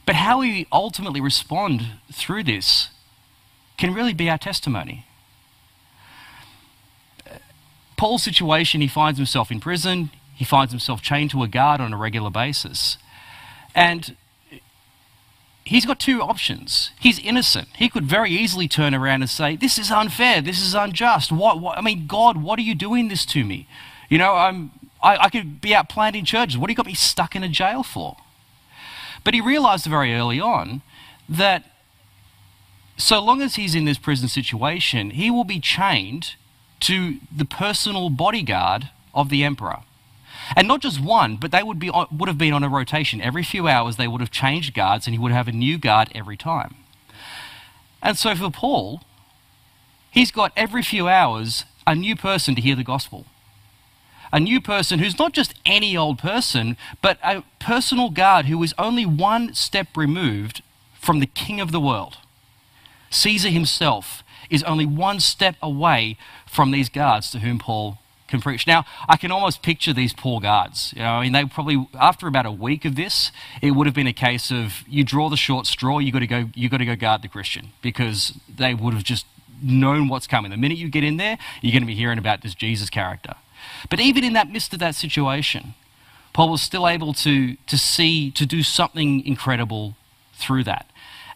But 0.06 0.16
how 0.16 0.40
we 0.40 0.68
ultimately 0.72 1.22
respond 1.22 1.88
through 2.12 2.44
this 2.44 2.90
can 3.78 3.94
really 3.94 4.14
be 4.14 4.30
our 4.30 4.38
testimony. 4.38 5.06
Paul's 7.98 8.24
situation, 8.24 8.82
he 8.82 8.88
finds 8.88 9.18
himself 9.18 9.52
in 9.52 9.60
prison, 9.60 10.12
he 10.36 10.44
finds 10.44 10.72
himself 10.74 11.02
chained 11.02 11.32
to 11.32 11.44
a 11.44 11.48
guard 11.48 11.80
on 11.80 11.94
a 11.94 11.98
regular 11.98 12.30
basis. 12.30 12.98
And 13.74 14.18
he's 15.64 15.86
got 15.86 16.00
two 16.00 16.22
options. 16.22 16.92
He's 17.00 17.20
innocent. 17.20 17.70
He 17.78 17.90
could 17.90 18.06
very 18.06 18.32
easily 18.32 18.68
turn 18.68 18.94
around 18.94 19.22
and 19.22 19.30
say, 19.30 19.56
This 19.56 19.78
is 19.78 19.92
unfair. 19.92 20.42
This 20.42 20.62
is 20.62 20.76
unjust. 20.76 21.32
What, 21.32 21.60
what 21.60 21.78
I 21.78 21.82
mean, 21.82 22.06
God, 22.06 22.38
what 22.38 22.60
are 22.60 22.64
you 22.64 22.76
doing 22.76 23.08
this 23.08 23.26
to 23.28 23.44
me? 23.44 23.68
You 24.16 24.20
know, 24.20 24.36
I'm, 24.36 24.72
I, 25.04 25.18
I 25.26 25.30
could 25.30 25.60
be 25.60 25.76
out 25.76 25.90
planting 25.90 26.24
churches. 26.24 26.58
What 26.58 26.68
do 26.68 26.72
you 26.72 26.78
got 26.78 26.86
me 26.86 26.94
stuck 26.94 27.36
in 27.36 27.44
a 27.44 27.50
jail 27.50 27.84
for? 27.84 28.16
But 29.26 29.34
he 29.34 29.42
realized 29.42 29.86
very 29.88 30.16
early 30.16 30.40
on 30.40 30.84
that 31.28 31.66
so 32.96 33.22
long 33.22 33.42
as 33.42 33.56
he's 33.56 33.76
in 33.76 33.84
this 33.84 33.98
prison 33.98 34.30
situation, 34.30 35.10
he 35.10 35.30
will 35.30 35.44
be 35.44 35.60
chained 35.60 36.36
to 36.80 37.16
the 37.30 37.44
personal 37.44 38.10
bodyguard 38.10 38.90
of 39.14 39.28
the 39.28 39.44
emperor. 39.44 39.80
And 40.56 40.66
not 40.66 40.80
just 40.80 41.02
one, 41.02 41.36
but 41.36 41.52
they 41.52 41.62
would, 41.62 41.78
be, 41.78 41.92
would 42.10 42.30
have 42.30 42.38
been 42.38 42.54
on 42.54 42.64
a 42.64 42.70
rotation. 42.70 43.20
Every 43.20 43.44
few 43.44 43.68
hours, 43.68 43.98
they 43.98 44.08
would 44.08 44.22
have 44.22 44.32
changed 44.32 44.74
guards, 44.74 45.08
and 45.08 45.14
he 45.14 45.20
would 45.20 45.34
have 45.34 45.50
a 45.50 45.52
new 45.52 45.78
guard 45.78 46.10
every 46.16 46.38
time. 46.38 46.76
And 48.02 48.18
so 48.18 48.34
for 48.34 48.50
Paul, 48.50 49.02
he's 50.10 50.32
got 50.32 50.54
every 50.56 50.84
few 50.84 51.10
hours 51.10 51.66
a 51.86 51.94
new 51.94 52.16
person 52.16 52.56
to 52.56 52.62
hear 52.62 52.78
the 52.78 52.84
gospel. 52.86 53.26
A 54.36 54.40
new 54.42 54.60
person 54.60 55.00
who's 55.00 55.18
not 55.18 55.32
just 55.32 55.54
any 55.66 55.96
old 55.96 56.20
person, 56.20 56.76
but 57.02 57.18
a 57.24 57.42
personal 57.58 58.10
guard 58.10 58.48
who 58.48 58.62
is 58.64 58.74
only 58.78 59.06
one 59.06 59.54
step 59.54 59.88
removed 59.96 60.62
from 61.00 61.22
the 61.22 61.26
king 61.26 61.62
of 61.62 61.72
the 61.72 61.80
world. 61.80 62.18
Caesar 63.10 63.48
himself 63.48 64.26
is 64.50 64.62
only 64.64 64.86
one 64.86 65.22
step 65.22 65.56
away 65.62 66.18
from 66.46 66.72
these 66.72 66.90
guards 66.90 67.32
to 67.32 67.40
whom 67.40 67.60
Paul 67.60 68.00
can 68.28 68.42
preach. 68.42 68.68
Now, 68.68 68.84
I 69.08 69.16
can 69.16 69.32
almost 69.32 69.62
picture 69.62 69.94
these 69.94 70.12
poor 70.12 70.42
guards. 70.42 70.92
You 70.98 71.04
know, 71.04 71.12
I 71.12 71.24
mean, 71.24 71.32
they 71.32 71.46
probably 71.46 71.88
after 71.98 72.28
about 72.28 72.46
a 72.46 72.52
week 72.52 72.84
of 72.84 72.98
this, 72.98 73.32
it 73.62 73.72
would 73.72 73.88
have 73.88 73.96
been 73.96 74.06
a 74.06 74.12
case 74.12 74.52
of 74.52 74.84
you 74.86 75.06
draw 75.06 75.30
the 75.30 75.38
short 75.38 75.66
straw, 75.66 76.00
you 76.00 76.12
got 76.12 76.20
to 76.20 76.28
go, 76.28 76.50
you 76.54 76.68
got 76.68 76.80
to 76.80 76.86
go 76.86 76.98
guard 76.98 77.22
the 77.22 77.30
Christian 77.30 77.70
because 77.82 78.38
they 78.54 78.74
would 78.74 78.94
have 78.96 79.06
just 79.06 79.28
known 79.64 80.10
what's 80.10 80.28
coming. 80.28 80.52
The 80.52 80.58
minute 80.58 80.78
you 80.78 80.90
get 80.90 81.06
in 81.06 81.16
there, 81.16 81.38
you're 81.62 81.72
going 81.72 81.84
to 81.84 81.88
be 81.88 81.96
hearing 81.96 82.18
about 82.18 82.42
this 82.42 82.54
Jesus 82.54 82.90
character. 82.90 83.36
But 83.90 84.00
even 84.00 84.24
in 84.24 84.34
that 84.34 84.52
midst 84.52 84.74
of 84.74 84.80
that 84.80 84.96
situation, 84.96 85.74
Paul 86.34 86.50
was 86.50 86.62
still 86.62 86.88
able 86.88 87.14
to, 87.14 87.56
to 87.56 87.78
see, 87.78 88.32
to 88.32 88.46
do 88.46 88.62
something 88.64 89.26
incredible 89.26 89.96
through 90.34 90.66
that. 90.66 90.90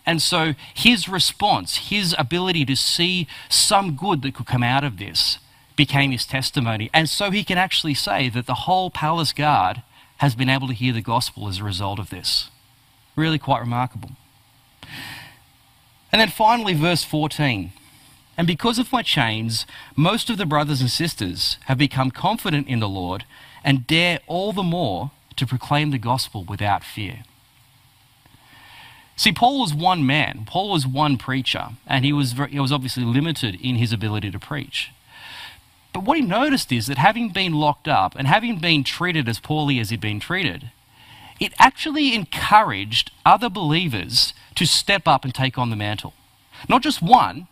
And 0.05 0.21
so 0.21 0.55
his 0.73 1.07
response, 1.07 1.89
his 1.89 2.15
ability 2.17 2.65
to 2.65 2.75
see 2.75 3.27
some 3.47 3.95
good 3.95 4.21
that 4.23 4.33
could 4.33 4.47
come 4.47 4.63
out 4.63 4.83
of 4.83 4.97
this, 4.97 5.39
became 5.75 6.11
his 6.11 6.25
testimony. 6.25 6.89
And 6.93 7.07
so 7.07 7.31
he 7.31 7.43
can 7.43 7.57
actually 7.57 7.93
say 7.93 8.27
that 8.29 8.45
the 8.45 8.65
whole 8.65 8.89
palace 8.89 9.31
guard 9.31 9.83
has 10.17 10.35
been 10.35 10.49
able 10.49 10.67
to 10.67 10.73
hear 10.73 10.91
the 10.91 11.01
gospel 11.01 11.47
as 11.47 11.59
a 11.59 11.63
result 11.63 11.99
of 11.99 12.09
this. 12.09 12.49
Really 13.15 13.39
quite 13.39 13.61
remarkable. 13.61 14.11
And 16.11 16.19
then 16.19 16.29
finally, 16.29 16.73
verse 16.73 17.03
14. 17.03 17.71
And 18.39 18.47
because 18.47 18.79
of 18.79 18.93
my 18.93 19.01
chains, 19.01 19.65
most 19.97 20.29
of 20.29 20.37
the 20.37 20.45
brothers 20.45 20.79
and 20.79 20.89
sisters 20.89 21.57
have 21.65 21.77
become 21.77 22.09
confident 22.09 22.69
in 22.69 22.79
the 22.79 22.87
Lord 22.87 23.25
and 23.65 23.85
dare 23.85 24.21
all 24.27 24.53
the 24.53 24.63
more 24.63 25.11
to 25.35 25.45
proclaim 25.45 25.91
the 25.91 25.97
gospel 25.97 26.45
without 26.45 26.85
fear. 26.85 27.23
See, 29.17 29.33
Paul 29.33 29.59
was 29.59 29.73
one 29.73 30.05
man. 30.05 30.45
Paul 30.47 30.69
was 30.69 30.87
one 30.87 31.17
preacher, 31.17 31.71
and 31.85 32.05
he 32.05 32.13
was, 32.13 32.31
very, 32.31 32.51
he 32.51 32.61
was 32.61 32.71
obviously 32.71 33.03
limited 33.03 33.59
in 33.59 33.75
his 33.75 33.91
ability 33.91 34.31
to 34.31 34.39
preach. 34.39 34.91
But 35.91 36.05
what 36.05 36.15
he 36.15 36.23
noticed 36.23 36.71
is 36.71 36.87
that 36.87 36.97
having 36.97 37.31
been 37.31 37.51
locked 37.51 37.89
up 37.89 38.15
and 38.15 38.25
having 38.25 38.59
been 38.59 38.85
treated 38.85 39.27
as 39.27 39.41
poorly 39.41 39.79
as 39.79 39.89
he'd 39.89 39.99
been 39.99 40.21
treated, 40.21 40.71
it 41.41 41.51
actually 41.59 42.15
encouraged 42.15 43.11
other 43.25 43.49
believers 43.49 44.33
to 44.55 44.65
step 44.65 45.09
up 45.09 45.25
and 45.25 45.35
take 45.35 45.57
on 45.57 45.71
the 45.71 45.75
mantle. 45.75 46.13
Not 46.69 46.83
just 46.83 47.01
one, 47.01 47.49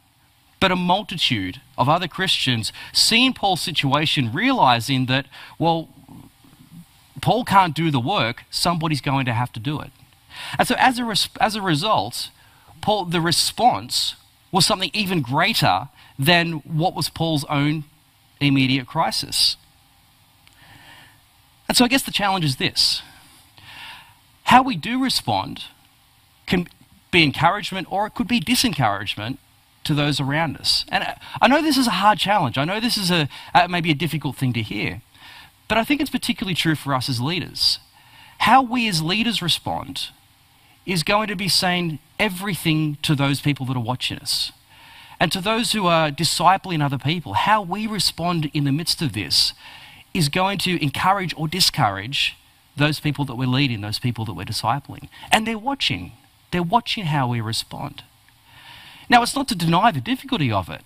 but 0.59 0.71
a 0.71 0.75
multitude 0.75 1.61
of 1.77 1.87
other 1.87 2.07
Christians 2.07 2.71
seeing 2.93 3.33
Paul's 3.33 3.61
situation, 3.61 4.31
realizing 4.33 5.05
that, 5.05 5.27
well, 5.59 5.89
Paul 7.21 7.45
can't 7.45 7.75
do 7.75 7.91
the 7.91 7.99
work, 7.99 8.43
somebody's 8.49 9.01
going 9.01 9.25
to 9.25 9.33
have 9.33 9.51
to 9.53 9.59
do 9.59 9.79
it. 9.79 9.91
And 10.57 10.67
so, 10.67 10.75
as 10.77 10.99
a, 10.99 11.05
res- 11.05 11.29
as 11.39 11.55
a 11.55 11.61
result, 11.61 12.29
Paul, 12.81 13.05
the 13.05 13.21
response 13.21 14.15
was 14.51 14.65
something 14.65 14.91
even 14.93 15.21
greater 15.21 15.89
than 16.17 16.53
what 16.63 16.95
was 16.95 17.09
Paul's 17.09 17.45
own 17.45 17.83
immediate 18.39 18.87
crisis. 18.87 19.57
And 21.67 21.75
so 21.75 21.85
I 21.85 21.87
guess 21.87 22.03
the 22.03 22.11
challenge 22.11 22.45
is 22.45 22.55
this 22.57 23.01
how 24.43 24.63
we 24.63 24.77
do 24.77 25.03
respond 25.03 25.65
can 26.45 26.67
be 27.11 27.23
encouragement 27.23 27.87
or 27.91 28.07
it 28.07 28.13
could 28.15 28.27
be 28.27 28.39
disencouragement 28.39 29.37
to 29.87 29.93
those 29.93 30.19
around 30.19 30.57
us. 30.57 30.85
And 30.89 31.05
I 31.41 31.47
know 31.47 31.61
this 31.61 31.77
is 31.77 31.87
a 31.87 31.91
hard 31.91 32.19
challenge. 32.19 32.57
I 32.57 32.65
know 32.65 32.79
this 32.79 32.97
is 32.97 33.11
a, 33.11 33.27
uh, 33.53 33.67
maybe 33.67 33.91
a 33.91 33.95
difficult 33.95 34.35
thing 34.35 34.53
to 34.53 34.61
hear. 34.61 35.01
But 35.67 35.77
I 35.77 35.83
think 35.83 35.99
it's 35.99 36.09
particularly 36.09 36.55
true 36.55 36.75
for 36.75 36.93
us 36.93 37.09
as 37.09 37.19
leaders. 37.19 37.79
How 38.39 38.61
we 38.61 38.87
as 38.87 39.01
leaders 39.01 39.41
respond 39.41 40.09
is 40.85 41.03
going 41.03 41.27
to 41.27 41.35
be 41.35 41.49
saying 41.49 41.99
everything 42.19 42.97
to 43.01 43.15
those 43.15 43.41
people 43.41 43.65
that 43.65 43.75
are 43.75 43.83
watching 43.83 44.19
us. 44.19 44.51
And 45.19 45.31
to 45.31 45.41
those 45.41 45.71
who 45.71 45.87
are 45.87 46.11
discipling 46.11 46.83
other 46.83 46.97
people, 46.99 47.33
how 47.33 47.61
we 47.61 47.87
respond 47.87 48.49
in 48.53 48.63
the 48.63 48.71
midst 48.71 49.01
of 49.01 49.13
this 49.13 49.53
is 50.13 50.29
going 50.29 50.59
to 50.59 50.81
encourage 50.81 51.33
or 51.35 51.47
discourage 51.47 52.37
those 52.75 52.99
people 52.99 53.25
that 53.25 53.35
we're 53.35 53.47
leading, 53.47 53.81
those 53.81 53.99
people 53.99 54.23
that 54.25 54.33
we're 54.33 54.45
discipling. 54.45 55.09
And 55.31 55.45
they're 55.45 55.57
watching. 55.57 56.13
They're 56.51 56.63
watching 56.63 57.05
how 57.05 57.27
we 57.27 57.41
respond. 57.41 58.03
Now, 59.09 59.21
it's 59.21 59.35
not 59.35 59.47
to 59.49 59.55
deny 59.55 59.91
the 59.91 60.01
difficulty 60.01 60.51
of 60.51 60.69
it, 60.69 60.81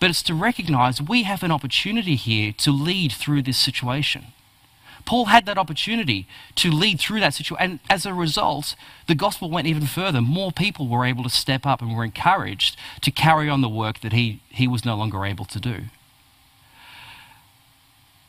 but 0.00 0.10
it's 0.10 0.22
to 0.24 0.34
recognize 0.34 1.00
we 1.00 1.24
have 1.24 1.42
an 1.42 1.50
opportunity 1.50 2.16
here 2.16 2.52
to 2.58 2.70
lead 2.70 3.12
through 3.12 3.42
this 3.42 3.58
situation. 3.58 4.26
Paul 5.04 5.26
had 5.26 5.46
that 5.46 5.56
opportunity 5.56 6.26
to 6.56 6.70
lead 6.70 6.98
through 6.98 7.20
that 7.20 7.32
situation. 7.32 7.56
And 7.60 7.80
as 7.88 8.04
a 8.04 8.12
result, 8.12 8.74
the 9.06 9.14
gospel 9.14 9.48
went 9.48 9.68
even 9.68 9.86
further. 9.86 10.20
More 10.20 10.50
people 10.50 10.88
were 10.88 11.06
able 11.06 11.22
to 11.22 11.30
step 11.30 11.64
up 11.64 11.80
and 11.80 11.96
were 11.96 12.04
encouraged 12.04 12.76
to 13.02 13.10
carry 13.12 13.48
on 13.48 13.60
the 13.60 13.68
work 13.68 14.00
that 14.00 14.12
he, 14.12 14.42
he 14.48 14.66
was 14.66 14.84
no 14.84 14.96
longer 14.96 15.24
able 15.24 15.44
to 15.46 15.60
do. 15.60 15.84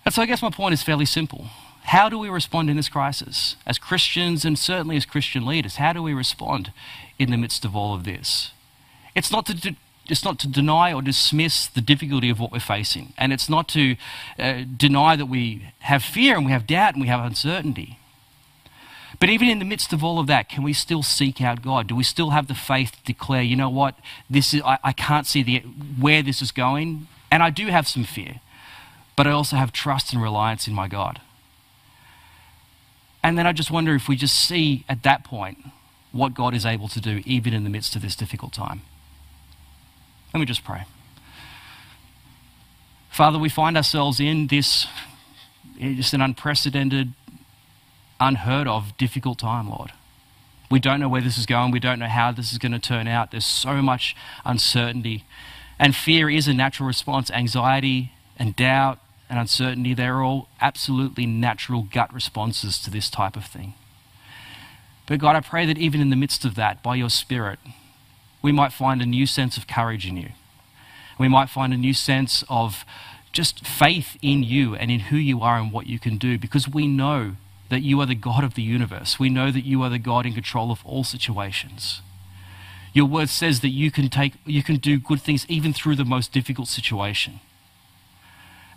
And 0.05 0.13
so 0.13 0.21
I 0.21 0.25
guess 0.27 0.41
my 0.41 0.51
point 0.51 0.73
is 0.73 0.83
fairly 0.83 1.05
simple. 1.05 1.47
How 1.85 2.09
do 2.09 2.19
we 2.19 2.29
respond 2.29 2.69
in 2.69 2.77
this 2.77 2.89
crisis? 2.89 3.55
As 3.65 3.79
Christians 3.79 4.45
and 4.45 4.57
certainly 4.57 4.97
as 4.97 5.05
Christian 5.05 5.45
leaders, 5.45 5.77
how 5.77 5.93
do 5.93 6.03
we 6.03 6.13
respond 6.13 6.71
in 7.17 7.31
the 7.31 7.37
midst 7.37 7.65
of 7.65 7.75
all 7.75 7.95
of 7.95 8.03
this? 8.03 8.51
It's 9.17 9.31
not 9.31 9.47
to 9.47 9.75
it's 10.09 10.23
not 10.23 10.39
to 10.39 10.47
deny 10.47 10.93
or 10.93 11.01
dismiss 11.01 11.67
the 11.67 11.81
difficulty 11.81 12.29
of 12.29 12.39
what 12.39 12.51
we're 12.51 12.59
facing. 12.59 13.13
And 13.17 13.33
it's 13.33 13.49
not 13.49 13.67
to 13.69 13.97
uh, 14.39 14.63
deny 14.77 15.17
that 15.17 15.25
we 15.25 15.73
have 15.79 16.01
fear 16.01 16.37
and 16.37 16.45
we 16.45 16.51
have 16.53 16.65
doubt 16.65 16.93
and 16.93 17.01
we 17.01 17.09
have 17.09 17.25
uncertainty. 17.25 17.99
But 19.19 19.29
even 19.29 19.49
in 19.49 19.59
the 19.59 19.65
midst 19.65 19.91
of 19.93 20.03
all 20.03 20.19
of 20.19 20.27
that, 20.27 20.47
can 20.47 20.63
we 20.63 20.71
still 20.71 21.03
seek 21.03 21.41
out 21.41 21.61
God? 21.61 21.87
Do 21.87 21.95
we 21.95 22.03
still 22.03 22.29
have 22.29 22.47
the 22.47 22.55
faith 22.55 22.91
to 22.91 23.03
declare, 23.03 23.41
you 23.41 23.55
know 23.55 23.69
what, 23.69 23.95
this 24.29 24.53
is, 24.53 24.61
I, 24.61 24.77
I 24.83 24.93
can't 24.93 25.25
see 25.25 25.43
the, 25.43 25.59
where 25.99 26.21
this 26.21 26.41
is 26.41 26.51
going, 26.51 27.07
and 27.31 27.41
I 27.41 27.49
do 27.49 27.67
have 27.67 27.87
some 27.87 28.03
fear, 28.03 28.39
but 29.15 29.25
I 29.25 29.31
also 29.31 29.55
have 29.55 29.71
trust 29.73 30.13
and 30.13 30.21
reliance 30.21 30.67
in 30.67 30.73
my 30.73 30.87
God. 30.87 31.19
And 33.23 33.37
then 33.37 33.47
I 33.47 33.53
just 33.53 33.71
wonder 33.71 33.95
if 33.95 34.07
we 34.07 34.15
just 34.15 34.35
see 34.35 34.85
at 34.87 35.03
that 35.03 35.23
point 35.23 35.57
what 36.11 36.33
God 36.33 36.53
is 36.53 36.65
able 36.65 36.87
to 36.89 37.01
do, 37.01 37.23
even 37.25 37.53
in 37.53 37.63
the 37.63 37.69
midst 37.69 37.95
of 37.95 38.01
this 38.03 38.15
difficult 38.15 38.53
time. 38.53 38.83
Let 40.33 40.39
me 40.39 40.45
just 40.45 40.63
pray. 40.63 40.83
Father, 43.09 43.39
we 43.39 43.49
find 43.49 43.75
ourselves 43.75 44.19
in 44.19 44.47
this 44.47 44.85
just 45.79 46.13
an 46.13 46.21
unprecedented, 46.21 47.13
unheard 48.19 48.67
of, 48.67 48.95
difficult 48.97 49.39
time, 49.39 49.69
Lord. 49.69 49.91
We 50.69 50.79
don't 50.79 50.99
know 50.99 51.09
where 51.09 51.21
this 51.21 51.37
is 51.37 51.45
going. 51.45 51.71
We 51.71 51.79
don't 51.79 51.99
know 51.99 52.07
how 52.07 52.31
this 52.31 52.51
is 52.51 52.57
going 52.57 52.73
to 52.73 52.79
turn 52.79 53.07
out. 53.07 53.31
There's 53.31 53.45
so 53.45 53.81
much 53.81 54.15
uncertainty. 54.43 55.23
And 55.79 55.95
fear 55.95 56.29
is 56.29 56.47
a 56.47 56.53
natural 56.53 56.87
response. 56.87 57.31
Anxiety 57.31 58.11
and 58.37 58.55
doubt 58.55 58.99
and 59.29 59.39
uncertainty, 59.39 59.93
they're 59.93 60.21
all 60.21 60.49
absolutely 60.61 61.25
natural 61.25 61.87
gut 61.91 62.13
responses 62.13 62.79
to 62.79 62.91
this 62.91 63.09
type 63.09 63.35
of 63.35 63.45
thing. 63.45 63.73
But 65.05 65.19
God, 65.19 65.35
I 65.35 65.41
pray 65.41 65.65
that 65.65 65.77
even 65.77 66.01
in 66.01 66.09
the 66.09 66.15
midst 66.15 66.43
of 66.43 66.55
that, 66.55 66.83
by 66.83 66.95
your 66.95 67.09
Spirit, 67.09 67.59
we 68.41 68.51
might 68.51 68.73
find 68.73 69.01
a 69.01 69.05
new 69.05 69.25
sense 69.25 69.57
of 69.57 69.67
courage 69.67 70.07
in 70.07 70.17
you. 70.17 70.29
We 71.19 71.27
might 71.27 71.49
find 71.49 71.73
a 71.73 71.77
new 71.77 71.93
sense 71.93 72.43
of 72.49 72.85
just 73.31 73.65
faith 73.65 74.17
in 74.21 74.43
you 74.43 74.75
and 74.75 74.89
in 74.89 74.99
who 75.01 75.17
you 75.17 75.41
are 75.41 75.57
and 75.57 75.71
what 75.71 75.87
you 75.87 75.99
can 75.99 76.17
do 76.17 76.37
because 76.37 76.67
we 76.67 76.87
know 76.87 77.35
that 77.69 77.81
you 77.81 77.99
are 77.99 78.05
the 78.05 78.15
God 78.15 78.43
of 78.43 78.53
the 78.53 78.61
universe. 78.61 79.19
We 79.19 79.29
know 79.29 79.51
that 79.51 79.65
you 79.65 79.81
are 79.83 79.89
the 79.89 79.99
God 79.99 80.25
in 80.25 80.33
control 80.33 80.71
of 80.71 80.85
all 80.85 81.03
situations. 81.03 82.01
Your 82.93 83.05
word 83.05 83.29
says 83.29 83.59
that 83.59 83.69
you 83.69 83.91
can 83.91 84.09
take 84.09 84.33
you 84.45 84.63
can 84.63 84.77
do 84.77 84.97
good 84.97 85.21
things 85.21 85.45
even 85.49 85.73
through 85.73 85.95
the 85.95 86.05
most 86.05 86.31
difficult 86.31 86.67
situation. 86.67 87.41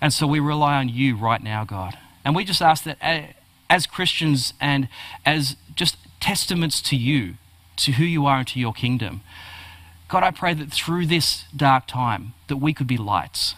And 0.00 0.12
so 0.12 0.26
we 0.26 0.40
rely 0.40 0.76
on 0.76 0.88
you 0.88 1.16
right 1.16 1.42
now, 1.42 1.64
God. 1.64 1.96
And 2.24 2.34
we 2.34 2.44
just 2.44 2.62
ask 2.62 2.84
that 2.84 2.98
uh, 3.00 3.32
as 3.68 3.86
Christians 3.86 4.54
and 4.60 4.88
as 5.24 5.56
just 5.74 5.96
testaments 6.20 6.82
to 6.82 6.96
you, 6.96 7.34
to 7.76 7.92
who 7.92 8.04
you 8.04 8.26
are 8.26 8.38
and 8.38 8.48
to 8.48 8.60
your 8.60 8.72
kingdom, 8.72 9.22
God, 10.10 10.24
I 10.24 10.32
pray 10.32 10.54
that 10.54 10.72
through 10.72 11.06
this 11.06 11.44
dark 11.54 11.86
time, 11.86 12.34
that 12.48 12.56
we 12.56 12.74
could 12.74 12.88
be 12.88 12.96
lights 12.96 13.54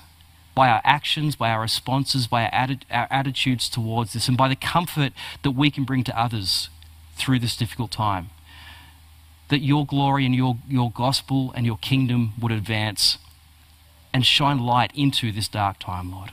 by 0.55 0.69
our 0.69 0.83
actions, 0.85 1.35
by 1.35 1.51
our 1.51 1.63
responses, 1.63 2.27
by 2.27 2.45
our, 2.45 2.51
atti- 2.51 2.83
our 2.91 3.09
attitudes 3.11 3.71
towards 3.71 4.13
this, 4.13 4.29
and 4.29 4.37
by 4.37 4.49
the 4.49 4.57
comfort 4.57 5.15
that 5.43 5.53
we 5.53 5.71
can 5.71 5.85
bring 5.85 6.05
to 6.05 6.21
others 6.21 6.69
through 7.17 7.39
this 7.39 7.57
difficult 7.57 7.91
time. 7.91 8.29
That 9.49 9.61
your 9.61 9.87
glory 9.87 10.27
and 10.27 10.35
your, 10.35 10.59
your 10.69 10.91
gospel 10.91 11.53
and 11.57 11.65
your 11.65 11.79
kingdom 11.79 12.35
would 12.39 12.53
advance 12.53 13.17
and 14.13 14.27
shine 14.27 14.59
light 14.59 14.93
into 14.95 15.33
this 15.33 15.49
dark 15.49 15.79
time, 15.79 16.13
Lord. 16.13 16.33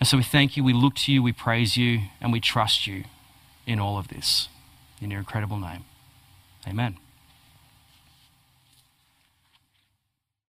And 0.00 0.08
so 0.08 0.16
we 0.16 0.24
thank 0.24 0.56
you, 0.56 0.64
we 0.64 0.72
look 0.72 0.96
to 0.96 1.12
you, 1.12 1.22
we 1.22 1.32
praise 1.32 1.76
you, 1.76 2.00
and 2.20 2.32
we 2.32 2.40
trust 2.40 2.84
you 2.84 3.04
in 3.64 3.78
all 3.78 3.96
of 3.96 4.08
this. 4.08 4.48
In 5.00 5.12
your 5.12 5.20
incredible 5.20 5.58
name. 5.58 5.84
Amen. 6.66 6.96